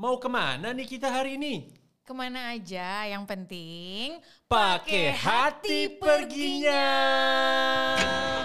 Mau 0.00 0.16
ke 0.16 0.32
mana 0.32 0.72
nih 0.72 0.88
kita 0.88 1.12
hari 1.12 1.36
ini? 1.36 1.76
Ke 2.08 2.16
mana 2.16 2.56
aja, 2.56 3.04
yang 3.04 3.28
penting 3.28 4.16
Pakai 4.48 5.12
hati 5.12 5.92
perginya. 6.00 6.88
Ada 8.00 8.39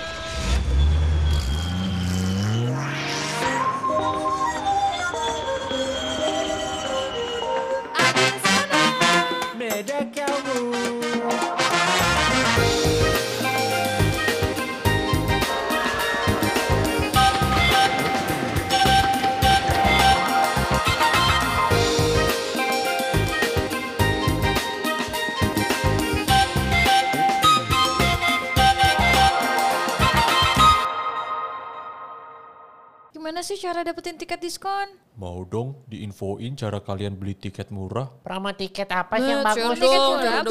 sih 33.45 33.61
cara 33.61 33.85
dapetin 33.85 34.17
tiket 34.17 34.41
diskon? 34.41 34.89
Mau 35.21 35.45
dong 35.45 35.85
diinfoin 35.85 36.57
cara 36.57 36.81
kalian 36.81 37.13
beli 37.13 37.37
tiket 37.37 37.69
murah? 37.69 38.09
Promo 38.25 38.49
tiket 38.57 38.89
apa 38.89 39.21
sih 39.21 39.29
yang 39.29 39.45
bagus? 39.45 39.77
tiket 39.77 40.01
murah, 40.01 40.41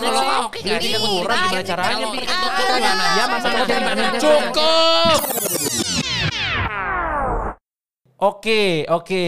murah. 0.00 0.48
Oke, 0.48 0.60
murah 1.04 1.36
gimana 1.52 1.60
caranya? 1.68 2.06
Ya 3.12 3.24
masa 3.28 3.48
mau 3.52 3.64
Cukup. 4.16 5.18
Oke, 8.24 8.88
oke. 8.88 9.26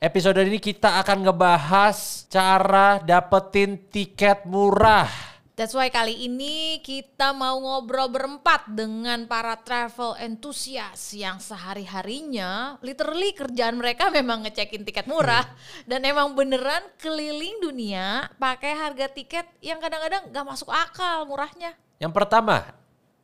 Episode 0.00 0.40
ini 0.48 0.56
kita 0.56 1.04
akan 1.04 1.28
ngebahas 1.28 2.24
cara 2.32 2.96
dapetin 3.04 3.76
tiket 3.92 4.48
murah. 4.48 5.33
That's 5.54 5.70
why 5.70 5.86
kali 5.86 6.26
ini 6.26 6.82
kita 6.82 7.30
mau 7.30 7.62
ngobrol 7.62 8.10
berempat 8.10 8.74
dengan 8.74 9.30
para 9.30 9.54
travel 9.62 10.18
enthusiast 10.18 11.14
yang 11.14 11.38
sehari-harinya 11.38 12.82
literally 12.82 13.30
kerjaan 13.30 13.78
mereka 13.78 14.10
memang 14.10 14.42
ngecekin 14.42 14.82
tiket 14.82 15.06
murah 15.06 15.46
dan 15.86 16.02
emang 16.02 16.34
beneran 16.34 16.82
keliling 16.98 17.62
dunia 17.62 18.26
pakai 18.34 18.74
harga 18.74 19.06
tiket 19.06 19.46
yang 19.62 19.78
kadang-kadang 19.78 20.26
gak 20.34 20.42
masuk 20.42 20.74
akal 20.74 21.22
murahnya. 21.22 21.78
Yang 22.02 22.18
pertama, 22.18 22.74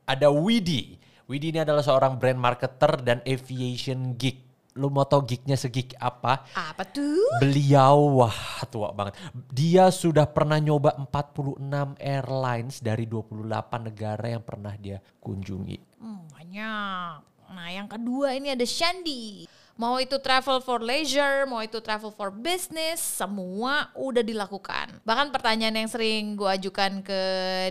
ada 0.06 0.30
Widi. 0.30 1.02
Widi 1.26 1.50
ini 1.50 1.66
adalah 1.66 1.82
seorang 1.82 2.14
brand 2.14 2.38
marketer 2.38 3.02
dan 3.02 3.26
aviation 3.26 4.14
geek. 4.14 4.49
Lu 4.78 4.86
mau 4.86 5.02
tau 5.02 5.26
geeknya 5.26 5.58
segik 5.58 5.98
apa? 5.98 6.46
Apa 6.54 6.86
tuh? 6.86 7.42
Beliau, 7.42 8.22
wah 8.22 8.62
tua 8.70 8.94
banget. 8.94 9.18
Dia 9.50 9.90
sudah 9.90 10.30
pernah 10.30 10.62
nyoba 10.62 10.94
46 10.94 11.98
airlines 11.98 12.78
dari 12.78 13.10
28 13.10 13.88
negara 13.90 14.26
yang 14.30 14.44
pernah 14.46 14.74
dia 14.78 15.02
kunjungi. 15.18 15.98
Hmm, 15.98 16.22
banyak. 16.30 17.14
Nah 17.50 17.68
yang 17.74 17.90
kedua 17.90 18.38
ini 18.38 18.54
ada 18.54 18.62
Shandy. 18.62 19.50
Mau 19.80 19.96
itu 19.96 20.20
travel 20.20 20.60
for 20.60 20.84
leisure, 20.84 21.48
mau 21.48 21.64
itu 21.64 21.80
travel 21.80 22.12
for 22.12 22.28
business, 22.28 23.00
semua 23.00 23.88
udah 23.96 24.20
dilakukan. 24.20 25.00
Bahkan 25.08 25.32
pertanyaan 25.32 25.72
yang 25.72 25.88
sering 25.88 26.36
gue 26.36 26.44
ajukan 26.52 27.00
ke 27.00 27.20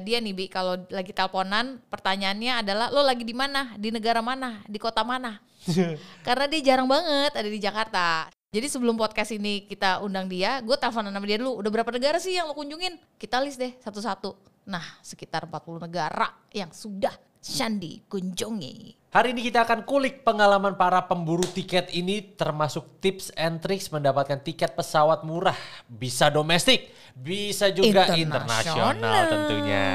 dia 0.02 0.17
nih 0.17 0.33
Bi, 0.33 0.50
kalau 0.50 0.73
lagi 0.89 1.14
teleponan, 1.14 1.77
pertanyaannya 1.86 2.66
adalah 2.66 2.89
lo 2.89 3.05
lagi 3.05 3.22
di 3.22 3.38
mana, 3.38 3.77
di 3.77 3.94
negara 3.94 4.25
mana, 4.25 4.66
di 4.66 4.81
kota 4.81 5.05
mana? 5.05 5.38
Karena 6.27 6.45
dia 6.47 6.61
jarang 6.73 6.88
banget 6.88 7.31
ada 7.35 7.49
di 7.49 7.59
Jakarta. 7.59 8.29
Jadi 8.49 8.65
sebelum 8.65 8.97
podcast 8.97 9.29
ini 9.29 9.69
kita 9.69 10.02
undang 10.02 10.25
dia, 10.25 10.57
gue 10.65 10.73
teleponan 10.73 11.13
sama 11.13 11.25
dia 11.29 11.38
dulu, 11.38 11.61
udah 11.61 11.69
berapa 11.69 11.91
negara 11.93 12.17
sih 12.17 12.33
yang 12.33 12.49
lo 12.49 12.57
kunjungin? 12.57 12.97
Kita 13.21 13.38
list 13.45 13.61
deh 13.61 13.77
satu-satu. 13.77 14.33
Nah 14.65 14.85
sekitar 15.05 15.45
40 15.45 15.85
negara 15.85 16.33
yang 16.49 16.73
sudah 16.73 17.14
Shandy 17.39 18.03
kunjungi. 18.09 18.99
Hari 19.09 19.33
ini 19.33 19.42
kita 19.42 19.65
akan 19.65 19.89
kulik 19.89 20.21
pengalaman 20.21 20.77
para 20.77 21.02
pemburu 21.05 21.42
tiket 21.42 21.89
ini 21.95 22.36
termasuk 22.37 23.02
tips 23.02 23.33
and 23.33 23.58
tricks 23.58 23.89
mendapatkan 23.89 24.37
tiket 24.37 24.77
pesawat 24.77 25.26
murah. 25.26 25.58
Bisa 25.89 26.30
domestik, 26.30 26.93
bisa 27.17 27.73
juga 27.73 28.14
internasional 28.14 29.26
tentunya. 29.26 29.87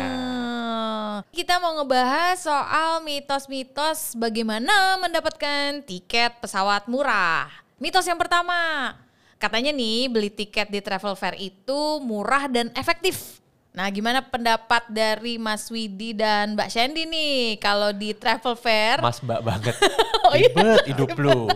Kita 1.34 1.58
mau 1.58 1.74
ngebahas 1.82 2.38
soal 2.46 3.02
mitos-mitos 3.02 4.14
bagaimana 4.14 4.94
mendapatkan 5.02 5.82
tiket 5.82 6.38
pesawat 6.38 6.86
murah. 6.86 7.50
Mitos 7.82 8.06
yang 8.06 8.14
pertama, 8.22 8.94
katanya 9.42 9.74
nih 9.74 10.06
beli 10.06 10.30
tiket 10.30 10.70
di 10.70 10.78
travel 10.78 11.18
fair 11.18 11.34
itu 11.34 11.98
murah 12.06 12.46
dan 12.46 12.70
efektif. 12.78 13.42
Nah, 13.74 13.90
gimana 13.90 14.22
pendapat 14.22 14.86
dari 14.86 15.34
Mas 15.34 15.66
Widi 15.74 16.14
dan 16.14 16.54
Mbak 16.54 16.70
Shandy 16.70 17.02
nih 17.02 17.58
kalau 17.58 17.90
di 17.90 18.14
travel 18.14 18.54
fair? 18.54 19.02
Mas 19.02 19.18
mbak 19.18 19.42
banget. 19.42 19.74
Oh 20.24 20.32
iya, 20.32 20.48
Ribet 20.48 20.86
hidup 20.88 21.18
lu. 21.20 21.50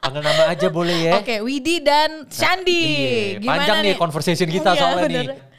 Panggil 0.00 0.22
nama 0.24 0.48
aja 0.48 0.70
boleh 0.72 0.96
ya. 1.10 1.12
Oke, 1.20 1.44
Widi 1.44 1.82
dan 1.84 2.24
Shandy. 2.30 2.86
Iya, 3.36 3.42
Gimana 3.42 3.58
panjang 3.66 3.76
nih 3.82 3.94
conversation 3.98 4.48
kita 4.48 4.70
Iya, 4.72 4.80
soalnya 4.80 5.04
bener. 5.04 5.20
nih. 5.26 5.53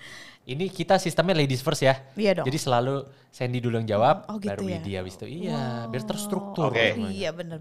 Ini 0.45 0.69
kita 0.69 1.01
sistemnya 1.01 1.33
ladies 1.33 1.66
first 1.66 1.81
ya. 1.81 1.97
Iya 2.13 2.41
dong. 2.41 2.45
Jadi 2.45 2.57
selalu 2.61 2.95
Sandy 3.33 3.57
dulu 3.57 3.81
yang 3.81 3.89
jawab, 3.89 4.29
Oh, 4.29 4.38
gitu 4.38 4.53
baru 4.53 4.61
ya? 4.69 4.78
Widi 4.78 4.91
habis 4.94 5.13
itu. 5.17 5.25
Iya, 5.25 5.89
biar 5.89 6.03
terstruktur. 6.06 6.69
Oke. 6.69 6.94
semuanya. 6.94 7.13
Iya 7.17 7.29
bener. 7.33 7.59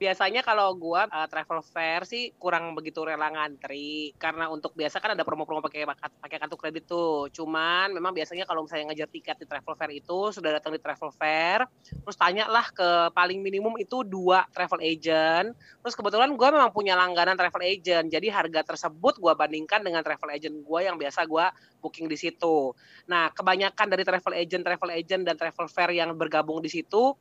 Biasanya 0.00 0.40
kalau 0.40 0.72
gua 0.80 1.04
uh, 1.12 1.28
travel 1.28 1.60
fair 1.60 2.08
sih 2.08 2.32
kurang 2.40 2.72
begitu 2.72 3.04
rela 3.04 3.28
ngantri 3.28 4.16
karena 4.16 4.48
untuk 4.48 4.72
biasa 4.72 4.96
kan 4.96 5.12
ada 5.12 5.28
promo-promo 5.28 5.60
pakai 5.60 5.84
pakai 6.24 6.40
kartu 6.40 6.56
kredit 6.56 6.88
tuh. 6.88 7.28
Cuman 7.28 7.92
memang 7.92 8.16
biasanya 8.16 8.48
kalau 8.48 8.64
misalnya 8.64 8.88
ngejar 8.96 9.12
tiket 9.12 9.36
di 9.36 9.44
travel 9.44 9.76
fair 9.76 9.92
itu 9.92 10.32
sudah 10.32 10.56
datang 10.56 10.72
di 10.72 10.80
travel 10.80 11.12
fair, 11.12 11.68
terus 11.84 12.16
tanyalah 12.16 12.64
ke 12.72 13.12
paling 13.12 13.44
minimum 13.44 13.76
itu 13.76 14.00
dua 14.00 14.48
travel 14.56 14.80
agent. 14.80 15.52
Terus 15.84 15.92
kebetulan 15.92 16.32
gua 16.32 16.48
memang 16.48 16.72
punya 16.72 16.96
langganan 16.96 17.36
travel 17.36 17.60
agent, 17.60 18.08
jadi 18.08 18.32
harga 18.32 18.72
tersebut 18.72 19.20
gua 19.20 19.36
bandingkan 19.36 19.84
dengan 19.84 20.00
travel 20.00 20.32
agent 20.32 20.56
gua 20.64 20.80
yang 20.80 20.96
biasa 20.96 21.28
gua 21.28 21.52
booking 21.84 22.08
di 22.08 22.16
situ. 22.16 22.72
Nah, 23.04 23.28
kebanyakan 23.36 23.86
dari 23.92 24.04
travel 24.08 24.32
agent, 24.32 24.64
travel 24.64 24.96
agent 24.96 25.28
dan 25.28 25.36
travel 25.36 25.68
fair 25.68 25.92
yang 25.92 26.16
bergabung 26.16 26.64
di 26.64 26.72
situ 26.72 27.12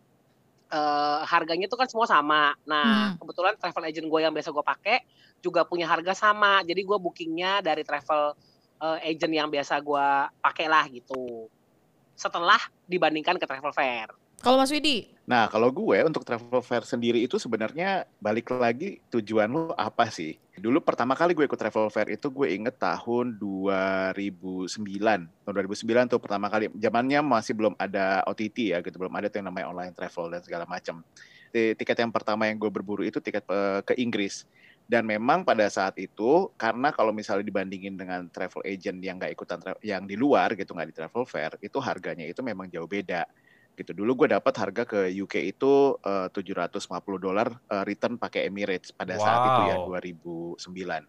eh, 0.69 1.19
harganya 1.25 1.65
itu 1.65 1.77
kan 1.77 1.89
semua 1.89 2.05
sama. 2.05 2.53
Nah, 2.69 3.13
Hmm. 3.13 3.17
kebetulan 3.21 3.53
travel 3.57 3.83
agent 3.89 4.07
gue 4.07 4.19
yang 4.21 4.33
biasa 4.33 4.49
gue 4.53 4.65
pakai 4.65 4.97
juga 5.41 5.65
punya 5.65 5.89
harga 5.89 6.13
sama. 6.13 6.61
Jadi 6.61 6.81
gue 6.85 6.97
bookingnya 7.01 7.65
dari 7.65 7.81
travel 7.81 8.37
eh, 8.79 9.11
agent 9.11 9.33
yang 9.35 9.49
biasa 9.51 9.81
gue 9.83 10.07
pakai 10.39 10.67
lah 10.71 10.87
gitu. 10.87 11.51
Setelah 12.15 12.59
dibandingkan 12.87 13.35
ke 13.35 13.43
travel 13.43 13.75
fair. 13.75 14.07
Kalau 14.39 14.55
Mas 14.55 14.71
Widi? 14.71 15.19
Nah, 15.29 15.45
kalau 15.51 15.69
gue 15.69 15.99
untuk 16.07 16.23
travel 16.25 16.63
fair 16.63 16.81
sendiri 16.87 17.21
itu 17.21 17.37
sebenarnya 17.37 18.07
balik 18.23 18.49
lagi 18.55 18.97
tujuan 19.11 19.51
lo 19.51 19.75
apa 19.75 20.07
sih? 20.09 20.39
Dulu 20.57 20.81
pertama 20.81 21.13
kali 21.13 21.35
gue 21.35 21.45
ikut 21.45 21.59
travel 21.59 21.91
fair 21.91 22.09
itu 22.09 22.31
gue 22.31 22.47
inget 22.49 22.79
tahun 22.79 23.37
2009. 23.37 24.71
Tahun 25.29 25.53
2009 25.53 26.09
tuh 26.09 26.19
pertama 26.23 26.47
kali. 26.47 26.71
Zamannya 26.71 27.19
masih 27.21 27.53
belum 27.53 27.75
ada 27.75 28.25
OTT 28.25 28.73
ya 28.73 28.81
gitu, 28.81 28.95
belum 28.97 29.13
ada 29.13 29.27
tuh 29.27 29.43
yang 29.43 29.51
namanya 29.51 29.67
online 29.69 29.93
travel 29.93 30.31
dan 30.31 30.41
segala 30.41 30.63
macam. 30.65 31.03
Tiket 31.53 31.97
yang 31.99 32.09
pertama 32.15 32.47
yang 32.47 32.57
gue 32.57 32.71
berburu 32.71 33.03
itu 33.03 33.19
tiket 33.21 33.43
eh, 33.51 33.85
ke 33.85 33.93
Inggris. 34.01 34.47
Dan 34.89 35.05
memang 35.05 35.45
pada 35.45 35.69
saat 35.69 35.93
itu 36.01 36.49
karena 36.57 36.89
kalau 36.89 37.13
misalnya 37.13 37.45
dibandingin 37.45 37.93
dengan 37.93 38.25
travel 38.33 38.65
agent 38.65 38.97
yang 39.03 39.21
nggak 39.21 39.37
ikutan 39.37 39.61
yang 39.85 40.09
di 40.09 40.17
luar 40.17 40.57
gitu 40.57 40.73
nggak 40.73 40.89
di 40.89 40.95
travel 40.97 41.29
fair 41.29 41.53
itu 41.61 41.77
harganya 41.77 42.25
itu 42.25 42.41
memang 42.41 42.65
jauh 42.73 42.89
beda 42.89 43.21
gitu. 43.79 43.95
Dulu 43.95 44.25
gue 44.25 44.35
dapat 44.35 44.53
harga 44.59 44.83
ke 44.83 44.99
UK 45.23 45.55
itu 45.55 45.95
eh, 46.03 46.27
750 46.27 46.83
dolar 47.15 47.47
eh, 47.47 47.83
return 47.87 48.19
pakai 48.19 48.51
Emirates 48.51 48.91
pada 48.91 49.15
saat 49.15 49.47
itu 49.47 49.61
ya 49.71 49.75
Wow. 49.79 49.95
2009 50.59 51.07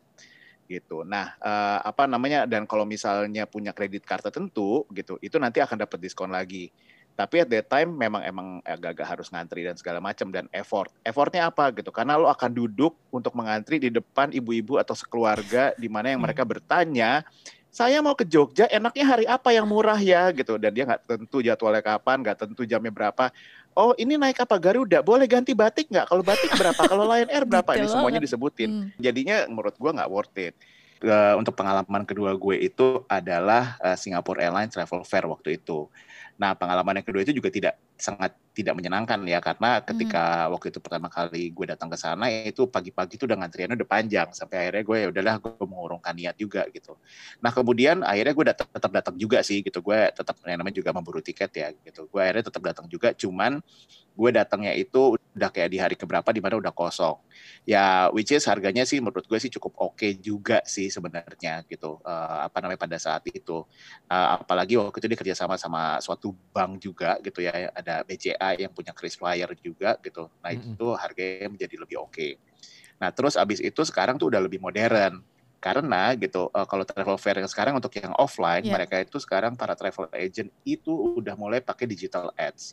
gitu. 0.71 1.03
Nah, 1.03 1.35
eh, 1.43 1.79
apa 1.83 2.07
namanya 2.07 2.47
dan 2.47 2.63
kalau 2.71 2.87
misalnya 2.87 3.51
punya 3.51 3.75
kredit 3.75 4.07
card 4.07 4.23
tertentu 4.31 4.87
gitu, 4.95 5.19
itu 5.19 5.35
nanti 5.43 5.59
akan 5.59 5.83
dapat 5.83 5.99
diskon 5.99 6.31
lagi. 6.31 6.71
Tapi 7.19 7.43
at 7.43 7.49
that 7.51 7.67
time 7.69 7.91
memang 7.99 8.23
emang 8.23 8.49
agak-agak 8.63 9.05
harus 9.05 9.29
ngantri 9.29 9.67
dan 9.67 9.75
segala 9.75 9.99
macam 9.99 10.31
dan 10.31 10.47
effort. 10.55 10.95
Effortnya 11.03 11.51
apa 11.51 11.75
gitu? 11.75 11.91
Karena 11.91 12.17
lo 12.17 12.31
akan 12.31 12.55
duduk 12.55 12.97
untuk 13.11 13.35
mengantri 13.35 13.83
di 13.83 13.91
depan 13.91 14.31
ibu-ibu 14.31 14.79
atau 14.81 14.95
sekeluarga 14.95 15.75
di 15.77 15.91
mana 15.91 16.15
yang 16.15 16.23
mereka 16.23 16.47
bertanya, 16.47 17.27
saya 17.71 18.03
mau 18.03 18.19
ke 18.19 18.27
Jogja, 18.27 18.67
enaknya 18.67 19.05
hari 19.07 19.25
apa 19.31 19.55
yang 19.55 19.65
murah 19.65 19.97
ya 19.97 20.35
gitu. 20.35 20.59
Dan 20.59 20.75
dia 20.75 20.85
nggak 20.85 21.07
tentu 21.07 21.39
jadwalnya 21.39 21.83
kapan, 21.83 22.19
nggak 22.21 22.39
tentu 22.43 22.67
jamnya 22.67 22.91
berapa. 22.91 23.31
Oh 23.79 23.95
ini 23.95 24.19
naik 24.19 24.43
apa 24.43 24.59
Garuda? 24.59 25.01
Boleh 25.01 25.31
ganti 25.31 25.55
batik 25.55 25.87
nggak? 25.87 26.11
Kalau 26.11 26.27
batik 26.27 26.51
berapa? 26.59 26.83
Kalau 26.91 27.07
Lion 27.07 27.31
Air 27.31 27.47
berapa? 27.47 27.71
Ini 27.79 27.87
Detail 27.87 27.95
semuanya 27.95 28.21
disebutin. 28.21 28.69
Hmm. 28.69 28.87
Jadinya 28.99 29.47
menurut 29.47 29.79
gua 29.79 29.95
nggak 29.95 30.11
worth 30.11 30.37
it. 30.43 30.59
Eh, 31.01 31.35
untuk 31.41 31.57
pengalaman 31.57 32.05
kedua 32.05 32.37
gue 32.37 32.61
itu 32.61 33.09
adalah 33.09 33.81
eh, 33.81 33.97
Singapore 33.97 34.45
Airlines 34.45 34.77
Travel 34.77 35.01
Fair 35.09 35.25
waktu 35.25 35.57
itu. 35.57 35.89
Nah 36.37 36.53
pengalaman 36.53 37.01
yang 37.01 37.07
kedua 37.09 37.25
itu 37.25 37.33
juga 37.33 37.49
tidak 37.49 37.81
sangat 38.03 38.35
tidak 38.51 38.75
menyenangkan 38.75 39.23
ya 39.25 39.39
karena 39.39 39.79
ketika 39.81 40.47
hmm. 40.47 40.53
waktu 40.53 40.67
itu 40.75 40.79
pertama 40.83 41.07
kali 41.07 41.55
gue 41.55 41.67
datang 41.71 41.89
ke 41.89 41.97
sana 41.97 42.27
itu 42.29 42.67
pagi-pagi 42.67 43.15
itu 43.15 43.25
udah 43.25 43.39
ngantriannya 43.39 43.79
udah 43.79 43.89
panjang 43.89 44.29
sampai 44.35 44.57
akhirnya 44.69 44.83
gue 44.85 44.97
ya 44.99 45.07
udahlah 45.15 45.35
gue 45.39 45.67
mengurungkan 45.71 46.13
niat 46.19 46.37
juga 46.37 46.67
gitu. 46.75 46.99
Nah 47.39 47.55
kemudian 47.55 48.03
akhirnya 48.03 48.35
gue 48.35 48.47
datang 48.51 48.69
tetap 48.69 48.91
datang 48.91 49.15
juga 49.17 49.39
sih 49.47 49.63
gitu 49.63 49.79
gue 49.81 49.99
tetap 50.11 50.37
yang 50.45 50.59
namanya 50.61 50.77
juga 50.77 50.91
memburu 50.91 51.23
tiket 51.23 51.51
ya 51.55 51.69
gitu. 51.73 52.11
Gue 52.11 52.21
akhirnya 52.21 52.45
tetap 52.51 52.63
datang 52.67 52.87
juga 52.91 53.15
cuman 53.15 53.63
gue 54.11 54.31
datangnya 54.35 54.75
itu 54.77 55.17
udah 55.17 55.49
kayak 55.55 55.71
di 55.71 55.79
hari 55.79 55.95
keberapa 55.95 56.29
di 56.35 56.43
mana 56.43 56.59
udah 56.59 56.75
kosong. 56.75 57.17
Ya 57.65 58.11
which 58.11 58.35
is 58.35 58.45
harganya 58.51 58.83
sih 58.83 58.99
menurut 58.99 59.25
gue 59.25 59.39
sih 59.39 59.49
cukup 59.49 59.79
oke 59.79 59.97
okay 59.97 60.19
juga 60.19 60.61
sih 60.67 60.91
sebenarnya 60.91 61.63
gitu. 61.71 62.03
Uh, 62.03 62.51
apa 62.51 62.59
namanya 62.61 62.83
pada 62.83 62.99
saat 62.99 63.23
itu. 63.31 63.63
Uh, 64.11 64.29
apalagi 64.43 64.75
waktu 64.75 64.99
itu 65.01 65.07
dia 65.07 65.19
kerjasama 65.23 65.55
sama 65.55 66.03
suatu 66.03 66.35
bank 66.51 66.83
juga 66.83 67.17
gitu 67.23 67.47
ya 67.47 67.71
ada 67.71 67.90
BCA 68.07 68.51
yang 68.59 68.73
punya 68.73 68.95
Flyer 68.95 69.51
juga 69.59 69.99
gitu. 70.01 70.31
Nah 70.41 70.51
mm 70.51 70.59
-hmm. 70.59 70.73
itu 70.75 70.87
harganya 70.95 71.49
menjadi 71.51 71.77
lebih 71.77 71.97
oke. 72.01 72.15
Okay. 72.15 72.33
Nah 73.03 73.11
terus 73.11 73.35
abis 73.35 73.59
itu 73.59 73.83
sekarang 73.83 74.17
tuh 74.21 74.31
udah 74.31 74.41
lebih 74.43 74.63
modern 74.63 75.23
karena 75.61 76.17
gitu 76.17 76.49
uh, 76.57 76.65
kalau 76.65 76.89
travel 76.89 77.21
fair 77.21 77.37
yang 77.37 77.51
sekarang 77.51 77.77
untuk 77.77 77.93
yang 78.01 78.17
offline 78.17 78.65
yeah. 78.65 78.81
mereka 78.81 78.97
itu 79.05 79.21
sekarang 79.21 79.53
para 79.61 79.77
travel 79.77 80.09
agent 80.17 80.49
itu 80.65 80.89
udah 81.21 81.37
mulai 81.37 81.61
pakai 81.61 81.85
digital 81.85 82.33
ads 82.33 82.73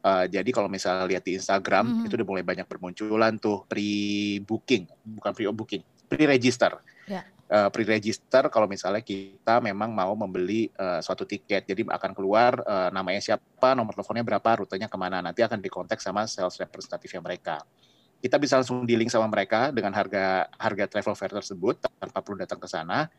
Uh, 0.00 0.24
jadi 0.24 0.48
kalau 0.48 0.64
misalnya 0.72 1.04
lihat 1.04 1.20
di 1.28 1.36
Instagram 1.36 1.84
mm 1.84 1.92
-hmm. 1.92 2.06
itu 2.08 2.14
udah 2.16 2.28
mulai 2.32 2.40
banyak 2.40 2.64
bermunculan 2.64 3.36
tuh 3.36 3.68
pre-booking, 3.68 4.88
bukan 5.04 5.32
pre-booking, 5.36 5.84
pre-register. 6.08 6.80
Yeah. 7.04 7.28
Uh, 7.50 7.66
pre-register 7.66 8.46
kalau 8.46 8.70
misalnya 8.70 9.02
kita 9.02 9.58
memang 9.58 9.90
mau 9.90 10.14
membeli 10.14 10.70
uh, 10.78 11.02
suatu 11.02 11.26
tiket, 11.26 11.66
jadi 11.66 11.82
akan 11.82 12.14
keluar 12.14 12.62
uh, 12.62 12.94
namanya 12.94 13.18
siapa, 13.18 13.74
nomor 13.74 13.98
teleponnya 13.98 14.22
berapa, 14.22 14.62
rutenya 14.62 14.86
ke 14.86 14.94
mana, 14.94 15.18
nanti 15.18 15.42
akan 15.42 15.58
dikontak 15.58 15.98
sama 15.98 16.30
sales 16.30 16.54
representatifnya 16.62 17.18
mereka. 17.18 17.66
Kita 18.22 18.38
bisa 18.38 18.62
langsung 18.62 18.86
dealing 18.86 19.10
sama 19.10 19.26
mereka 19.26 19.74
dengan 19.74 19.90
harga 19.90 20.46
harga 20.54 20.84
travel 20.86 21.18
fair 21.18 21.32
tersebut 21.42 21.82
tanpa 21.98 22.22
perlu 22.22 22.38
datang 22.38 22.62
ke 22.62 22.70
sana 22.70 23.10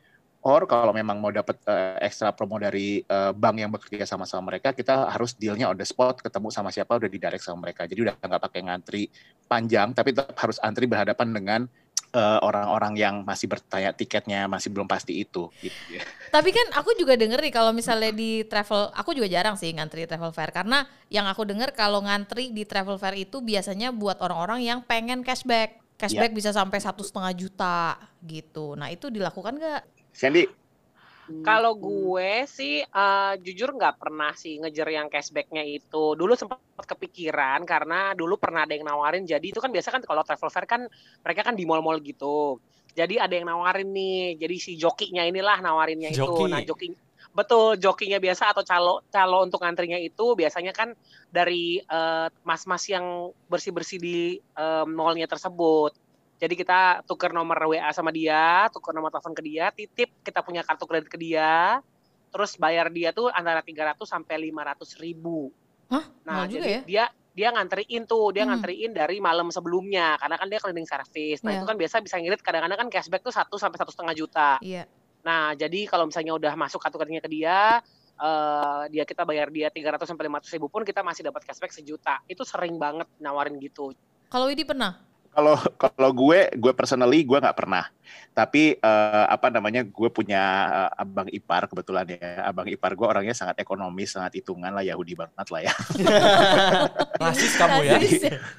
Or 0.42 0.66
kalau 0.66 0.90
memang 0.90 1.22
mau 1.22 1.30
dapat 1.30 1.62
uh, 1.70 2.02
ekstra 2.02 2.34
promo 2.34 2.58
dari 2.58 3.06
uh, 3.06 3.30
bank 3.30 3.62
yang 3.62 3.70
bekerja 3.70 4.10
sama 4.10 4.26
sama 4.26 4.50
mereka, 4.50 4.74
kita 4.74 5.06
harus 5.14 5.38
dealnya 5.38 5.70
on 5.70 5.78
the 5.78 5.86
spot, 5.86 6.18
ketemu 6.18 6.50
sama 6.50 6.74
siapa 6.74 6.98
udah 6.98 7.06
di 7.06 7.22
direct 7.22 7.46
sama 7.46 7.70
mereka. 7.70 7.86
Jadi 7.86 8.10
udah 8.10 8.18
nggak 8.18 8.42
pakai 8.50 8.62
ngantri 8.66 9.06
panjang, 9.46 9.94
tapi 9.94 10.18
tetap 10.18 10.34
harus 10.42 10.58
antri 10.66 10.90
berhadapan 10.90 11.30
dengan 11.30 11.62
eh, 11.70 11.81
orang-orang 12.18 12.94
uh, 12.96 13.00
yang 13.00 13.16
masih 13.24 13.48
bertanya 13.48 13.96
tiketnya 13.96 14.44
masih 14.52 14.68
belum 14.68 14.88
pasti 14.88 15.24
itu. 15.24 15.48
Gitu. 15.64 15.80
Ya. 15.88 16.04
Tapi 16.28 16.52
kan 16.52 16.68
aku 16.76 16.92
juga 17.00 17.16
denger 17.16 17.40
nih 17.40 17.54
kalau 17.56 17.72
misalnya 17.72 18.12
di 18.12 18.44
travel, 18.44 18.92
aku 18.92 19.16
juga 19.16 19.32
jarang 19.32 19.56
sih 19.56 19.72
ngantri 19.72 20.04
travel 20.04 20.36
fair 20.36 20.52
karena 20.52 20.84
yang 21.08 21.28
aku 21.28 21.48
denger 21.48 21.72
kalau 21.72 22.04
ngantri 22.04 22.52
di 22.52 22.68
travel 22.68 23.00
fair 23.00 23.16
itu 23.16 23.40
biasanya 23.40 23.96
buat 23.96 24.20
orang-orang 24.20 24.64
yang 24.64 24.80
pengen 24.84 25.24
cashback. 25.24 25.80
Cashback 25.96 26.34
ya. 26.34 26.38
bisa 26.38 26.50
sampai 26.52 26.82
satu 26.82 27.06
setengah 27.06 27.32
juta 27.38 27.96
gitu. 28.26 28.74
Nah 28.76 28.92
itu 28.92 29.08
dilakukan 29.08 29.56
nggak? 29.56 29.82
Sandy. 30.12 30.61
Kalau 31.40 31.74
gue 31.80 32.44
sih 32.52 32.84
uh, 32.84 33.34
jujur 33.40 33.72
nggak 33.72 33.96
pernah 33.98 34.36
sih 34.36 34.60
ngejar 34.60 34.88
yang 34.92 35.08
cashbacknya 35.08 35.64
itu. 35.64 36.14
Dulu 36.20 36.36
sempat 36.36 36.60
kepikiran 36.84 37.64
karena 37.64 38.12
dulu 38.12 38.36
pernah 38.36 38.68
ada 38.68 38.76
yang 38.76 38.84
nawarin. 38.84 39.24
Jadi 39.24 39.56
itu 39.56 39.64
kan 39.64 39.72
biasa 39.72 39.90
kan 39.96 40.02
kalau 40.04 40.22
travel 40.28 40.52
fair 40.52 40.68
kan 40.68 40.82
mereka 41.24 41.42
kan 41.48 41.56
di 41.56 41.64
mall-mall 41.64 42.04
gitu. 42.04 42.60
Jadi 42.92 43.16
ada 43.18 43.32
yang 43.32 43.48
nawarin 43.48 43.90
nih. 43.90 44.36
Jadi 44.36 44.56
si 44.60 44.72
jokinya 44.76 45.24
inilah 45.24 45.64
nawarinnya 45.64 46.12
Joki. 46.12 46.28
itu. 46.28 46.44
Nah 46.52 46.62
joki 46.68 46.88
betul 47.32 47.80
jokinya 47.80 48.20
biasa 48.20 48.52
atau 48.52 48.64
calo 48.68 49.08
calo 49.08 49.48
untuk 49.48 49.64
ngantrinya 49.64 49.96
itu 49.96 50.36
biasanya 50.36 50.76
kan 50.76 50.92
dari 51.32 51.80
uh, 51.88 52.28
mas-mas 52.44 52.84
yang 52.92 53.32
bersih-bersih 53.48 54.00
di 54.04 54.18
uh, 54.60 54.84
mallnya 54.84 55.32
tersebut. 55.32 55.96
Jadi 56.42 56.58
kita 56.58 57.06
tuker 57.06 57.30
nomor 57.30 57.54
WA 57.70 57.94
sama 57.94 58.10
dia, 58.10 58.66
tuker 58.74 58.98
nomor 58.98 59.14
telepon 59.14 59.38
ke 59.38 59.46
dia, 59.46 59.70
titip 59.70 60.10
kita 60.26 60.42
punya 60.42 60.66
kartu 60.66 60.90
kredit 60.90 61.06
ke 61.06 61.22
dia, 61.22 61.78
terus 62.34 62.58
bayar 62.58 62.90
dia 62.90 63.14
tuh 63.14 63.30
antara 63.30 63.62
300 63.62 64.02
sampai 64.02 64.50
500 64.50 64.98
ribu. 65.06 65.54
Hah? 65.94 66.10
Nah, 66.26 66.50
jadi 66.50 66.66
ya? 66.66 66.82
dia 66.82 67.06
dia 67.32 67.48
ngantriin 67.54 68.10
tuh, 68.10 68.34
dia 68.34 68.44
hmm. 68.44 68.50
ngantriin 68.58 68.92
dari 68.92 69.22
malam 69.22 69.54
sebelumnya, 69.54 70.18
karena 70.18 70.36
kan 70.42 70.48
dia 70.50 70.60
cleaning 70.60 70.90
service. 70.90 71.46
Nah 71.46 71.54
yeah. 71.54 71.60
itu 71.62 71.66
kan 71.70 71.78
biasa 71.78 71.96
bisa 72.02 72.16
ngirit 72.18 72.42
kadang-kadang 72.42 72.80
kan 72.82 72.90
cashback 72.90 73.22
tuh 73.22 73.32
satu 73.32 73.56
sampai 73.56 73.78
satu 73.78 73.94
setengah 73.94 74.16
juta. 74.18 74.50
Iya. 74.66 74.84
Yeah. 74.84 74.86
Nah 75.22 75.54
jadi 75.54 75.86
kalau 75.86 76.10
misalnya 76.10 76.34
udah 76.36 76.54
masuk 76.58 76.82
kartu 76.82 76.98
kreditnya 76.98 77.22
ke 77.22 77.32
dia, 77.32 77.80
uh, 78.20 78.84
dia 78.92 79.04
kita 79.08 79.24
bayar 79.24 79.48
dia 79.54 79.72
300 79.72 80.10
sampai 80.10 80.28
500 80.28 80.56
ribu 80.58 80.68
pun 80.68 80.82
kita 80.84 81.06
masih 81.06 81.22
dapat 81.24 81.46
cashback 81.46 81.72
sejuta. 81.72 82.20
Itu 82.28 82.44
sering 82.44 82.76
banget 82.76 83.08
nawarin 83.22 83.56
gitu. 83.62 83.96
Kalau 84.28 84.48
ini 84.52 84.66
pernah? 84.68 85.11
Kalau 85.32 85.56
kalau 85.80 86.12
gue, 86.12 86.52
gue 86.60 86.74
personally 86.76 87.24
gue 87.24 87.40
nggak 87.40 87.56
pernah. 87.56 87.88
Tapi 88.36 88.76
uh, 88.84 89.28
apa 89.32 89.48
namanya, 89.48 89.84
gue 89.84 90.10
punya 90.12 90.44
uh, 90.68 91.02
abang 91.04 91.32
ipar 91.32 91.72
kebetulan 91.72 92.04
ya. 92.16 92.44
Abang 92.44 92.68
ipar 92.68 92.96
gue 93.00 93.08
orangnya 93.08 93.32
sangat 93.32 93.64
ekonomis, 93.64 94.12
sangat 94.12 94.44
hitungan 94.44 94.76
lah, 94.76 94.84
Yahudi 94.84 95.16
banget 95.16 95.48
lah 95.48 95.62
ya. 95.64 95.74
Rasis 97.24 97.56
kamu 97.56 97.80
ya? 97.88 97.96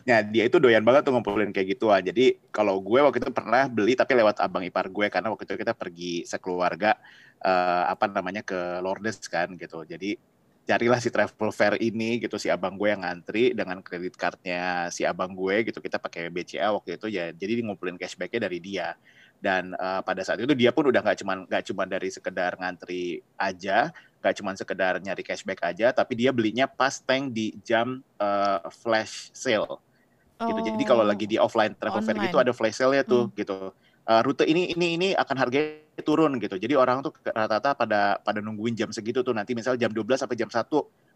ya, 0.09 0.17
dia 0.25 0.45
itu 0.49 0.57
doyan 0.57 0.81
banget 0.81 1.05
tuh 1.05 1.13
ngumpulin 1.13 1.53
kayak 1.53 1.77
gituan. 1.77 2.01
Jadi 2.01 2.41
kalau 2.49 2.81
gue 2.81 3.01
waktu 3.05 3.21
itu 3.21 3.29
pernah 3.29 3.69
beli 3.69 3.93
tapi 3.93 4.17
lewat 4.17 4.41
abang 4.41 4.65
ipar 4.65 4.89
gue 4.89 5.07
karena 5.13 5.29
waktu 5.29 5.45
itu 5.45 5.55
kita 5.61 5.77
pergi 5.77 6.25
sekeluarga 6.25 6.97
uh, 7.45 7.85
apa 7.93 8.09
namanya 8.09 8.41
ke 8.41 8.81
Lourdes 8.81 9.21
kan 9.29 9.53
gitu. 9.61 9.85
Jadi 9.85 10.31
carilah 10.62 11.03
si 11.03 11.11
travel 11.11 11.50
fair 11.50 11.75
ini 11.82 12.23
gitu 12.23 12.38
si 12.38 12.47
abang 12.47 12.79
gue 12.79 12.87
yang 12.94 13.03
ngantri 13.03 13.50
dengan 13.50 13.82
kredit 13.82 14.14
cardnya 14.14 14.87
si 14.94 15.03
abang 15.03 15.35
gue 15.35 15.67
gitu 15.67 15.82
kita 15.82 15.99
pakai 15.99 16.31
BCA 16.31 16.70
waktu 16.70 16.94
itu 16.94 17.06
ya 17.11 17.35
jadi 17.35 17.67
ngumpulin 17.67 17.99
cashbacknya 17.99 18.47
dari 18.47 18.59
dia. 18.62 18.94
Dan 19.43 19.75
uh, 19.75 19.99
pada 20.06 20.23
saat 20.23 20.38
itu 20.38 20.55
dia 20.55 20.70
pun 20.70 20.87
udah 20.87 21.03
nggak 21.03 21.19
cuman 21.19 21.38
nggak 21.50 21.64
cuman 21.67 21.87
dari 21.91 22.09
sekedar 22.14 22.55
ngantri 22.62 23.26
aja 23.35 23.91
nggak 24.23 24.35
cuman 24.38 24.55
sekedar 24.55 25.03
nyari 25.03 25.26
cashback 25.26 25.59
aja 25.67 25.91
tapi 25.91 26.14
dia 26.14 26.31
belinya 26.31 26.70
pas 26.70 27.03
tank 27.03 27.35
di 27.35 27.58
jam 27.67 27.99
uh, 28.23 28.62
flash 28.70 29.35
sale. 29.35 29.82
Gitu. 30.43 30.58
Jadi 30.75 30.85
kalau 30.87 31.03
lagi 31.06 31.26
di 31.26 31.38
offline 31.38 31.75
travel 31.75 32.03
Online. 32.03 32.19
fair 32.19 32.26
gitu 32.31 32.38
ada 32.38 32.53
flash 32.55 32.79
sale 32.79 32.99
ya 32.99 33.05
tuh 33.06 33.31
hmm. 33.31 33.35
gitu 33.35 33.58
uh, 34.09 34.23
rute 34.25 34.47
ini 34.49 34.73
ini 34.75 34.87
ini 34.99 35.09
akan 35.15 35.37
harganya 35.39 36.03
turun 36.03 36.41
gitu. 36.41 36.57
Jadi 36.57 36.75
orang 36.75 37.05
tuh 37.05 37.13
rata-rata 37.23 37.77
pada 37.77 38.17
pada 38.19 38.41
nungguin 38.41 38.75
jam 38.75 38.91
segitu 38.91 39.21
tuh 39.21 39.37
nanti 39.37 39.53
misal 39.53 39.77
jam 39.77 39.93
12 39.93 40.25
sampai 40.25 40.37
jam 40.39 40.49
1 40.49 40.67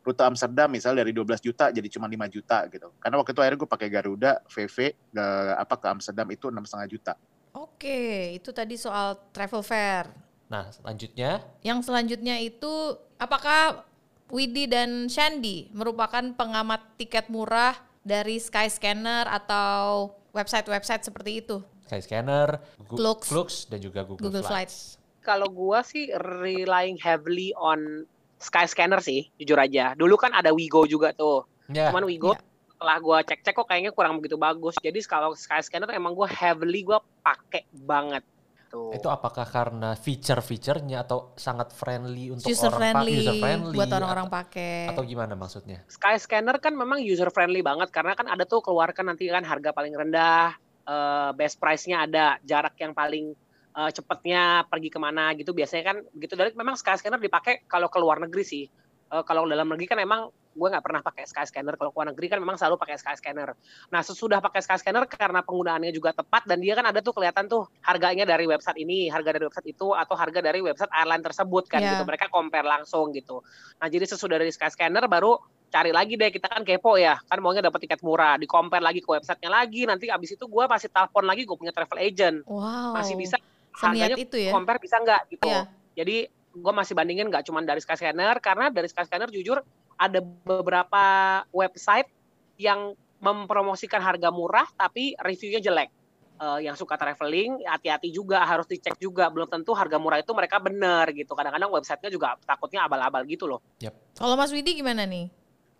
rute 0.07 0.23
Amsterdam 0.23 0.71
misal 0.71 0.95
dari 0.95 1.11
12 1.11 1.43
juta 1.43 1.75
jadi 1.75 1.89
cuma 1.91 2.07
5 2.07 2.31
juta 2.31 2.59
gitu. 2.71 2.95
Karena 3.03 3.17
waktu 3.19 3.31
itu 3.35 3.41
akhirnya 3.43 3.59
gue 3.59 3.71
pakai 3.71 3.89
Garuda 3.91 4.33
VV 4.47 4.77
ke 5.11 5.27
apa 5.59 5.75
ke 5.75 5.87
Amsterdam 5.91 6.27
itu 6.31 6.47
enam 6.47 6.63
setengah 6.63 6.89
juta. 6.89 7.13
Oke, 7.57 8.37
itu 8.37 8.53
tadi 8.53 8.77
soal 8.79 9.19
travel 9.33 9.65
fair. 9.65 10.07
Nah, 10.47 10.71
selanjutnya? 10.71 11.43
Yang 11.67 11.91
selanjutnya 11.91 12.39
itu 12.39 13.01
apakah 13.19 13.83
Widi 14.31 14.71
dan 14.71 15.11
Shandy 15.11 15.73
merupakan 15.75 16.23
pengamat 16.37 17.01
tiket 17.01 17.27
murah 17.27 17.75
dari 18.07 18.39
Skyscanner 18.39 19.27
atau 19.27 20.15
website-website 20.31 21.03
seperti 21.03 21.43
itu? 21.43 21.59
Skyscanner, 21.87 22.59
Google 22.91 23.17
Clooks, 23.23 23.71
dan 23.71 23.79
juga 23.79 24.03
Google, 24.03 24.29
Google 24.29 24.43
Flights. 24.43 24.99
Flights. 24.99 25.23
Kalau 25.23 25.49
gua 25.51 25.87
sih 25.87 26.11
relying 26.43 26.99
heavily 26.99 27.55
on 27.55 28.07
Skyscanner 28.37 29.01
sih, 29.01 29.31
jujur 29.41 29.57
aja. 29.57 29.97
Dulu 29.97 30.15
kan 30.21 30.35
ada 30.35 30.53
Wigo 30.53 30.85
juga 30.85 31.15
tuh. 31.17 31.49
Yeah. 31.73 31.91
Cuman 31.91 32.05
Wigo 32.05 32.37
yeah. 32.37 32.43
setelah 32.77 32.97
gua 33.01 33.19
cek-cek 33.25 33.55
kok 33.57 33.67
kayaknya 33.67 33.91
kurang 33.97 34.21
begitu 34.21 34.37
bagus. 34.37 34.77
Jadi 34.79 34.99
kalau 35.09 35.33
Skyscanner 35.33 35.89
emang 35.97 36.13
gua 36.13 36.29
heavily 36.29 36.85
gua 36.85 37.01
pakai 37.25 37.65
banget. 37.73 38.23
Tuh. 38.67 38.91
Itu 38.93 39.07
apakah 39.07 39.47
karena 39.47 39.95
feature-featurenya 39.95 41.07
atau 41.07 41.31
sangat 41.39 41.71
friendly 41.71 42.35
untuk 42.35 42.51
user 42.51 42.67
orang 42.67 42.99
friendly, 42.99 43.15
user 43.23 43.39
friendly 43.39 43.77
buat 43.79 43.91
orang-orang 43.95 44.27
pakai 44.27 44.91
atau 44.91 45.07
gimana 45.07 45.39
maksudnya? 45.39 45.87
Skyscanner 45.87 46.59
kan 46.59 46.75
memang 46.75 46.99
user 46.99 47.31
friendly 47.31 47.63
banget 47.63 47.95
karena 47.95 48.19
kan 48.19 48.27
ada 48.27 48.43
tuh 48.43 48.59
keluarkan 48.67 49.15
nanti 49.15 49.31
kan 49.31 49.47
harga 49.47 49.71
paling 49.71 49.95
rendah, 49.95 50.59
uh, 50.87 51.31
best 51.35 51.59
price-nya 51.59 52.07
ada, 52.07 52.39
jarak 52.47 52.79
yang 52.79 52.95
paling 52.95 53.35
uh, 53.77 53.91
cepatnya 53.93 54.65
pergi 54.67 54.89
ke 54.89 54.99
mana 54.99 55.37
gitu 55.37 55.53
biasanya 55.53 55.85
kan 55.93 55.97
begitu 56.17 56.35
dari 56.35 56.51
memang 56.57 56.75
Skyscanner 56.79 57.21
dipakai 57.21 57.69
kalau 57.69 57.93
ke 57.93 57.99
luar 58.01 58.23
negeri 58.23 58.45
sih. 58.47 58.65
Uh, 59.07 59.23
kalau 59.23 59.47
dalam 59.47 59.71
negeri 59.71 59.87
kan 59.87 60.03
emang 60.03 60.27
gue 60.57 60.69
nggak 60.73 60.83
pernah 60.83 61.05
pakai 61.05 61.29
Skyscanner. 61.29 61.79
Kalau 61.79 61.93
ke 61.93 61.97
luar 62.01 62.09
negeri 62.11 62.27
kan 62.27 62.39
memang 62.43 62.57
selalu 62.59 62.81
pakai 62.81 62.97
Skyscanner. 62.99 63.55
Nah 63.93 64.01
sesudah 64.03 64.43
pakai 64.43 64.65
Skyscanner 64.65 65.05
karena 65.07 65.45
penggunaannya 65.45 65.93
juga 65.95 66.17
tepat 66.17 66.49
dan 66.49 66.59
dia 66.59 66.75
kan 66.75 66.91
ada 66.91 66.99
tuh 67.05 67.15
kelihatan 67.15 67.47
tuh 67.47 67.69
harganya 67.85 68.27
dari 68.27 68.49
website 68.49 68.81
ini, 68.81 69.07
harga 69.13 69.37
dari 69.37 69.47
website 69.47 69.69
itu 69.71 69.93
atau 69.95 70.17
harga 70.19 70.41
dari 70.43 70.65
website 70.65 70.91
airline 70.91 71.23
tersebut 71.23 71.71
kan 71.71 71.85
yeah. 71.85 71.93
gitu. 71.95 72.03
Mereka 72.09 72.33
compare 72.33 72.67
langsung 72.67 73.15
gitu. 73.15 73.45
Nah 73.79 73.87
jadi 73.87 74.09
sesudah 74.09 74.43
dari 74.43 74.51
Skyscanner 74.51 75.07
baru 75.07 75.39
cari 75.67 75.91
lagi 75.91 76.15
deh 76.15 76.31
kita 76.31 76.47
kan 76.47 76.63
kepo 76.63 76.97
ya 76.97 77.19
kan 77.27 77.43
maunya 77.43 77.61
dapat 77.61 77.85
tiket 77.85 78.01
murah 78.01 78.39
di 78.39 78.47
compare 78.47 78.81
lagi 78.81 79.03
ke 79.03 79.09
websitenya 79.11 79.51
lagi 79.51 79.83
nanti 79.85 80.07
abis 80.09 80.39
itu 80.39 80.45
gue 80.47 80.65
masih 80.65 80.89
telepon 80.89 81.27
lagi 81.27 81.43
gue 81.43 81.57
punya 81.59 81.75
travel 81.75 81.99
agent 82.01 82.47
wow. 82.47 82.95
masih 82.95 83.19
bisa 83.19 83.37
harganya 83.77 84.17
itu 84.17 84.37
ya? 84.41 84.55
compare 84.55 84.81
bisa 84.81 84.97
nggak 85.03 85.23
gitu 85.37 85.51
yeah. 85.51 85.67
jadi 85.99 86.31
gue 86.57 86.73
masih 86.73 86.97
bandingin 86.97 87.29
nggak 87.29 87.45
cuma 87.45 87.61
dari 87.61 87.85
Skyscanner 87.85 88.41
karena 88.41 88.73
dari 88.73 88.89
Skyscanner 88.89 89.29
jujur 89.29 89.61
ada 89.97 90.21
beberapa 90.21 91.05
website 91.53 92.09
yang 92.57 92.97
mempromosikan 93.21 94.01
harga 94.01 94.29
murah 94.29 94.69
tapi 94.77 95.17
reviewnya 95.21 95.61
jelek. 95.61 95.91
Uh, 96.37 96.61
yang 96.61 96.77
suka 96.77 97.01
traveling 97.01 97.65
hati-hati 97.65 98.13
juga 98.13 98.45
harus 98.45 98.69
dicek 98.69 99.01
juga 99.01 99.33
belum 99.33 99.49
tentu 99.49 99.73
harga 99.73 99.97
murah 99.97 100.21
itu 100.21 100.37
mereka 100.37 100.61
benar 100.61 101.09
gitu 101.17 101.33
kadang-kadang 101.33 101.73
websitenya 101.73 102.13
juga 102.13 102.37
takutnya 102.45 102.85
abal-abal 102.85 103.25
gitu 103.25 103.49
loh. 103.49 103.65
Yep. 103.81 104.21
Kalau 104.21 104.37
Mas 104.37 104.53
Widi 104.53 104.77
gimana 104.77 105.09
nih? 105.09 105.33